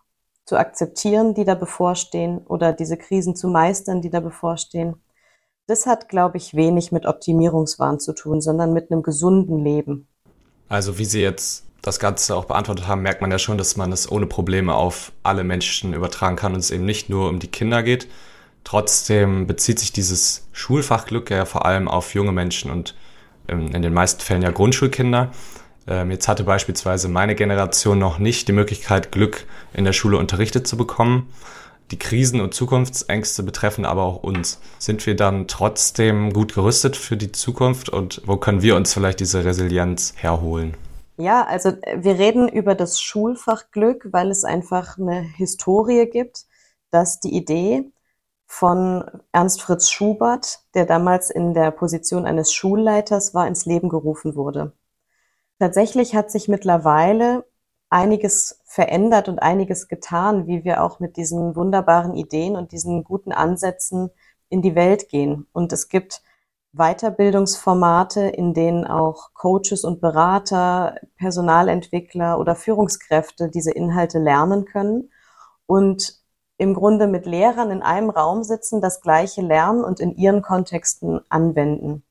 zu 0.51 0.59
akzeptieren, 0.59 1.33
die 1.33 1.45
da 1.45 1.55
bevorstehen 1.55 2.39
oder 2.39 2.73
diese 2.73 2.97
Krisen 2.97 3.37
zu 3.37 3.47
meistern, 3.47 4.03
die 4.03 4.11
da 4.11 4.19
bevorstehen. 4.19 4.97
Das 5.69 5.87
hat, 5.87 6.09
glaube 6.09 6.39
ich, 6.39 6.55
wenig 6.55 6.91
mit 6.91 7.07
Optimierungswahn 7.07 8.01
zu 8.01 8.13
tun, 8.13 8.41
sondern 8.41 8.73
mit 8.73 8.91
einem 8.91 9.05
gesunden 9.05 9.63
Leben. 9.63 10.09
Also 10.69 10.99
wie 10.99 11.05
Sie 11.05 11.21
jetzt 11.21 11.67
das 11.83 12.01
Ganze 12.01 12.35
auch 12.35 12.47
beantwortet 12.47 12.89
haben, 12.89 13.03
merkt 13.03 13.21
man 13.21 13.31
ja 13.31 13.39
schon, 13.39 13.59
dass 13.59 13.77
man 13.77 13.93
es 13.93 14.11
ohne 14.11 14.27
Probleme 14.27 14.75
auf 14.75 15.13
alle 15.23 15.45
Menschen 15.45 15.95
übertragen 15.95 16.35
kann 16.35 16.55
und 16.55 16.59
es 16.59 16.73
eben 16.73 16.85
nicht 16.85 17.09
nur 17.09 17.29
um 17.29 17.39
die 17.39 17.47
Kinder 17.47 17.85
geht. 17.85 18.09
Trotzdem 18.65 19.47
bezieht 19.47 19.79
sich 19.79 19.93
dieses 19.93 20.49
Schulfachglück 20.51 21.31
ja 21.31 21.45
vor 21.45 21.65
allem 21.65 21.87
auf 21.87 22.13
junge 22.15 22.33
Menschen 22.33 22.73
und 22.73 22.97
ähm, 23.47 23.69
in 23.73 23.83
den 23.83 23.95
meisten 23.95 24.21
Fällen 24.21 24.43
ja 24.43 24.51
Grundschulkinder. 24.51 25.31
Ähm, 25.87 26.11
jetzt 26.11 26.29
hatte 26.29 26.45
beispielsweise 26.45 27.09
meine 27.09 27.35
Generation 27.35 27.99
noch 27.99 28.19
nicht 28.19 28.49
die 28.49 28.53
Möglichkeit, 28.53 29.13
Glück 29.13 29.47
in 29.73 29.85
der 29.85 29.93
Schule 29.93 30.19
unterrichtet 30.19 30.67
zu 30.67 30.77
bekommen. 30.77 31.29
Die 31.91 31.99
Krisen 31.99 32.41
und 32.41 32.55
Zukunftsängste 32.55 33.43
betreffen 33.43 33.85
aber 33.85 34.05
auch 34.05 34.23
uns. 34.23 34.61
Sind 34.79 35.05
wir 35.07 35.17
dann 35.17 35.49
trotzdem 35.49 36.33
gut 36.33 36.55
gerüstet 36.55 36.97
für 36.97 37.17
die 37.17 37.33
Zukunft 37.33 37.89
und 37.89 38.23
wo 38.27 38.37
können 38.37 38.63
wir 38.63 38.77
uns 38.77 38.95
vielleicht 38.95 39.21
diese 39.21 39.45
Resilienz 39.45 40.15
herholen? 40.17 40.77
Ja, 41.17 41.45
also 41.45 41.71
äh, 41.83 42.03
wir 42.03 42.19
reden 42.19 42.49
über 42.49 42.75
das 42.75 43.01
Schulfach 43.01 43.71
Glück, 43.73 44.09
weil 44.13 44.31
es 44.31 44.45
einfach 44.45 44.99
eine 44.99 45.21
Historie 45.21 46.07
gibt, 46.07 46.47
dass 46.91 47.21
die 47.21 47.35
Idee 47.35 47.85
von 48.47 49.05
Ernst 49.33 49.63
Fritz 49.63 49.91
Schubert, 49.91 50.61
der 50.75 50.87
damals 50.87 51.31
in 51.31 51.55
der 51.55 51.71
Position 51.73 52.25
eines 52.25 52.53
Schulleiters 52.53 53.35
war, 53.35 53.47
ins 53.47 53.67
Leben 53.67 53.89
gerufen 53.89 54.35
wurde. 54.35 54.73
Tatsächlich 55.61 56.15
hat 56.15 56.31
sich 56.31 56.49
mittlerweile 56.49 57.45
einiges 57.91 58.63
verändert 58.65 59.29
und 59.29 59.41
einiges 59.41 59.89
getan, 59.89 60.47
wie 60.47 60.65
wir 60.65 60.83
auch 60.83 61.01
mit 61.01 61.19
diesen 61.19 61.55
wunderbaren 61.55 62.15
Ideen 62.15 62.57
und 62.57 62.73
diesen 62.73 63.05
guten 63.05 63.31
Ansätzen 63.31 64.11
in 64.49 64.63
die 64.63 64.75
Welt 64.75 65.11
gehen. 65.11 65.47
Und 65.53 65.75
es 65.75 65.89
gibt 65.91 66.23
Weiterbildungsformate, 66.73 68.23
in 68.23 68.55
denen 68.55 68.87
auch 68.87 69.35
Coaches 69.35 69.85
und 69.85 70.01
Berater, 70.01 70.95
Personalentwickler 71.19 72.39
oder 72.39 72.57
Führungskräfte 72.57 73.51
diese 73.51 73.73
Inhalte 73.73 74.19
lernen 74.19 74.65
können 74.65 75.11
und 75.67 76.23
im 76.57 76.73
Grunde 76.73 77.07
mit 77.07 77.27
Lehrern 77.27 77.71
in 77.71 77.83
einem 77.83 78.09
Raum 78.09 78.45
sitzen, 78.45 78.81
das 78.81 79.03
gleiche 79.03 79.43
lernen 79.43 79.85
und 79.85 80.01
in 80.01 80.17
ihren 80.17 80.41
Kontexten 80.41 81.21
anwenden. 81.29 82.03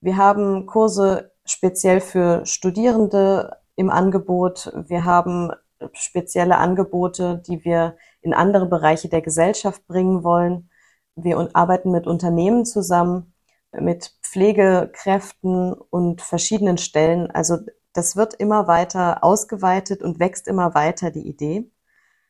Wir 0.00 0.16
haben 0.16 0.66
Kurse 0.66 1.29
speziell 1.44 2.00
für 2.00 2.44
Studierende 2.46 3.56
im 3.76 3.90
Angebot. 3.90 4.72
Wir 4.88 5.04
haben 5.04 5.52
spezielle 5.92 6.58
Angebote, 6.58 7.42
die 7.46 7.64
wir 7.64 7.96
in 8.20 8.34
andere 8.34 8.66
Bereiche 8.66 9.08
der 9.08 9.22
Gesellschaft 9.22 9.86
bringen 9.86 10.22
wollen. 10.24 10.70
Wir 11.16 11.48
arbeiten 11.54 11.90
mit 11.90 12.06
Unternehmen 12.06 12.64
zusammen 12.64 13.32
mit 13.72 14.16
Pflegekräften 14.22 15.72
und 15.72 16.22
verschiedenen 16.22 16.78
Stellen. 16.78 17.30
Also 17.30 17.58
das 17.92 18.16
wird 18.16 18.34
immer 18.34 18.66
weiter 18.66 19.22
ausgeweitet 19.22 20.02
und 20.02 20.18
wächst 20.18 20.48
immer 20.48 20.74
weiter, 20.74 21.10
die 21.10 21.26
Idee. 21.26 21.70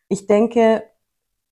Ich 0.08 0.26
denke, 0.26 0.84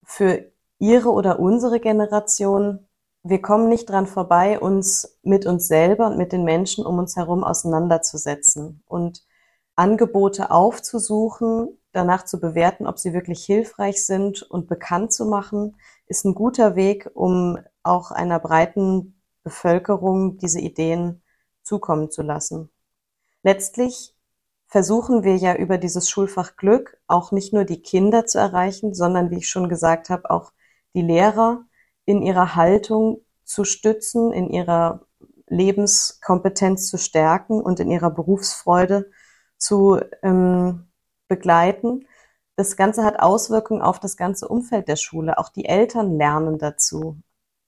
für 0.05 0.51
Ihre 0.79 1.11
oder 1.11 1.39
unsere 1.39 1.81
Generation, 1.81 2.88
wir 3.23 3.43
kommen 3.43 3.69
nicht 3.69 3.89
dran 3.91 4.07
vorbei, 4.07 4.59
uns 4.61 5.19
mit 5.23 5.47
uns 5.47 5.69
selber 5.69 6.07
und 6.07 6.17
mit 6.17 6.33
den 6.33 6.45
Menschen 6.45 6.87
um 6.87 6.99
uns 6.99 7.17
herum 7.17 7.45
auseinanderzusetzen 7.45 8.83
und 8.87 9.25
Angebote 9.77 10.51
aufzusuchen, 10.51 11.79
danach 11.93 12.25
zu 12.25 12.41
bewerten, 12.41 12.87
ob 12.87 12.99
sie 12.99 13.13
wirklich 13.13 13.45
hilfreich 13.45 14.05
sind 14.05 14.43
und 14.43 14.67
bekannt 14.67 15.13
zu 15.13 15.25
machen, 15.27 15.77
ist 16.07 16.25
ein 16.25 16.35
guter 16.35 16.75
Weg, 16.75 17.11
um 17.15 17.59
auch 17.83 18.11
einer 18.11 18.39
breiten 18.39 19.21
Bevölkerung 19.45 20.39
diese 20.39 20.61
Ideen 20.61 21.23
zukommen 21.63 22.11
zu 22.11 22.23
lassen. 22.23 22.71
Letztlich 23.43 24.15
versuchen 24.67 25.23
wir 25.23 25.37
ja 25.37 25.55
über 25.55 25.79
dieses 25.79 26.11
Schulfach 26.11 26.57
Glück 26.57 26.99
auch 27.07 27.33
nicht 27.33 27.53
nur 27.53 27.65
die 27.65 27.81
Kinder 27.81 28.27
zu 28.27 28.39
erreichen, 28.39 28.95
sondern 28.95 29.31
wie 29.31 29.39
ich 29.39 29.49
schon 29.49 29.69
gesagt 29.69 30.11
habe, 30.11 30.31
auch 30.31 30.53
die 30.95 31.03
Lehrer 31.03 31.65
in 32.09 32.23
ihrer 32.23 32.55
Haltung 32.55 33.21
zu 33.45 33.65
stützen, 33.65 34.33
in 34.33 34.49
ihrer 34.49 35.03
Lebenskompetenz 35.47 36.89
zu 36.89 36.97
stärken 36.97 37.61
und 37.61 37.81
in 37.81 37.91
ihrer 37.91 38.11
Berufsfreude 38.11 39.11
zu 39.59 40.01
ähm, 40.23 40.89
begleiten. 41.29 42.07
Das 42.57 42.77
Ganze 42.77 43.05
hat 43.05 43.21
Auswirkungen 43.21 43.83
auf 43.83 44.01
das 44.01 44.17
ganze 44.17 44.49
Umfeld 44.49 44.89
der 44.89 44.97
Schule. 44.97 45.37
Auch 45.37 45.51
die 45.51 45.67
Eltern 45.67 46.17
lernen 46.17 46.57
dazu. 46.57 47.19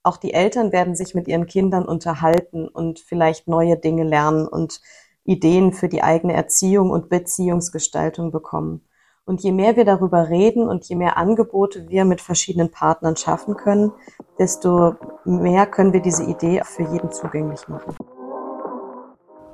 Auch 0.02 0.16
die 0.16 0.32
Eltern 0.32 0.72
werden 0.72 0.96
sich 0.96 1.14
mit 1.14 1.28
ihren 1.28 1.44
Kindern 1.44 1.84
unterhalten 1.84 2.66
und 2.66 2.98
vielleicht 2.98 3.46
neue 3.46 3.76
Dinge 3.76 4.04
lernen 4.04 4.48
und 4.48 4.80
Ideen 5.24 5.74
für 5.74 5.90
die 5.90 6.02
eigene 6.02 6.32
Erziehung 6.32 6.88
und 6.88 7.10
Beziehungsgestaltung 7.10 8.30
bekommen. 8.30 8.88
Und 9.30 9.44
je 9.44 9.52
mehr 9.52 9.76
wir 9.76 9.84
darüber 9.84 10.28
reden 10.28 10.68
und 10.68 10.88
je 10.88 10.96
mehr 10.96 11.16
Angebote 11.16 11.88
wir 11.88 12.04
mit 12.04 12.20
verschiedenen 12.20 12.72
Partnern 12.72 13.14
schaffen 13.14 13.56
können, 13.56 13.92
desto 14.40 14.96
mehr 15.24 15.66
können 15.66 15.92
wir 15.92 16.00
diese 16.00 16.24
Idee 16.24 16.62
für 16.64 16.82
jeden 16.82 17.12
zugänglich 17.12 17.68
machen. 17.68 17.94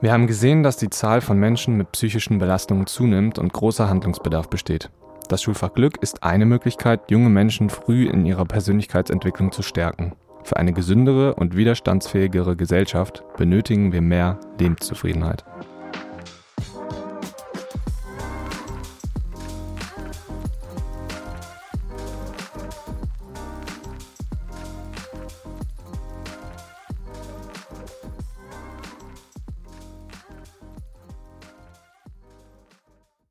Wir 0.01 0.15
haben 0.15 0.27
gesehen, 0.27 0.63
dass 0.63 0.79
die 0.79 0.89
Zahl 0.89 1.21
von 1.21 1.39
Menschen 1.39 1.77
mit 1.77 1.93
psychischen 1.93 2.39
Belastungen 2.39 2.87
zunimmt 2.87 3.39
und 3.39 3.53
großer 3.53 3.91
Handlungsbedarf 3.91 4.49
besteht. 4.49 4.89
Das 5.29 5.43
Schulfach 5.43 5.75
Glück 5.75 5.99
ist 6.01 6.23
eine 6.23 6.47
Möglichkeit, 6.47 7.11
junge 7.11 7.29
Menschen 7.29 7.69
früh 7.69 8.09
in 8.09 8.25
ihrer 8.25 8.47
Persönlichkeitsentwicklung 8.47 9.53
zu 9.53 9.61
stärken. 9.61 10.15
Für 10.43 10.57
eine 10.57 10.73
gesündere 10.73 11.35
und 11.35 11.55
widerstandsfähigere 11.55 12.57
Gesellschaft 12.57 13.25
benötigen 13.37 13.93
wir 13.93 14.01
mehr 14.01 14.41
Lebenszufriedenheit. 14.59 15.45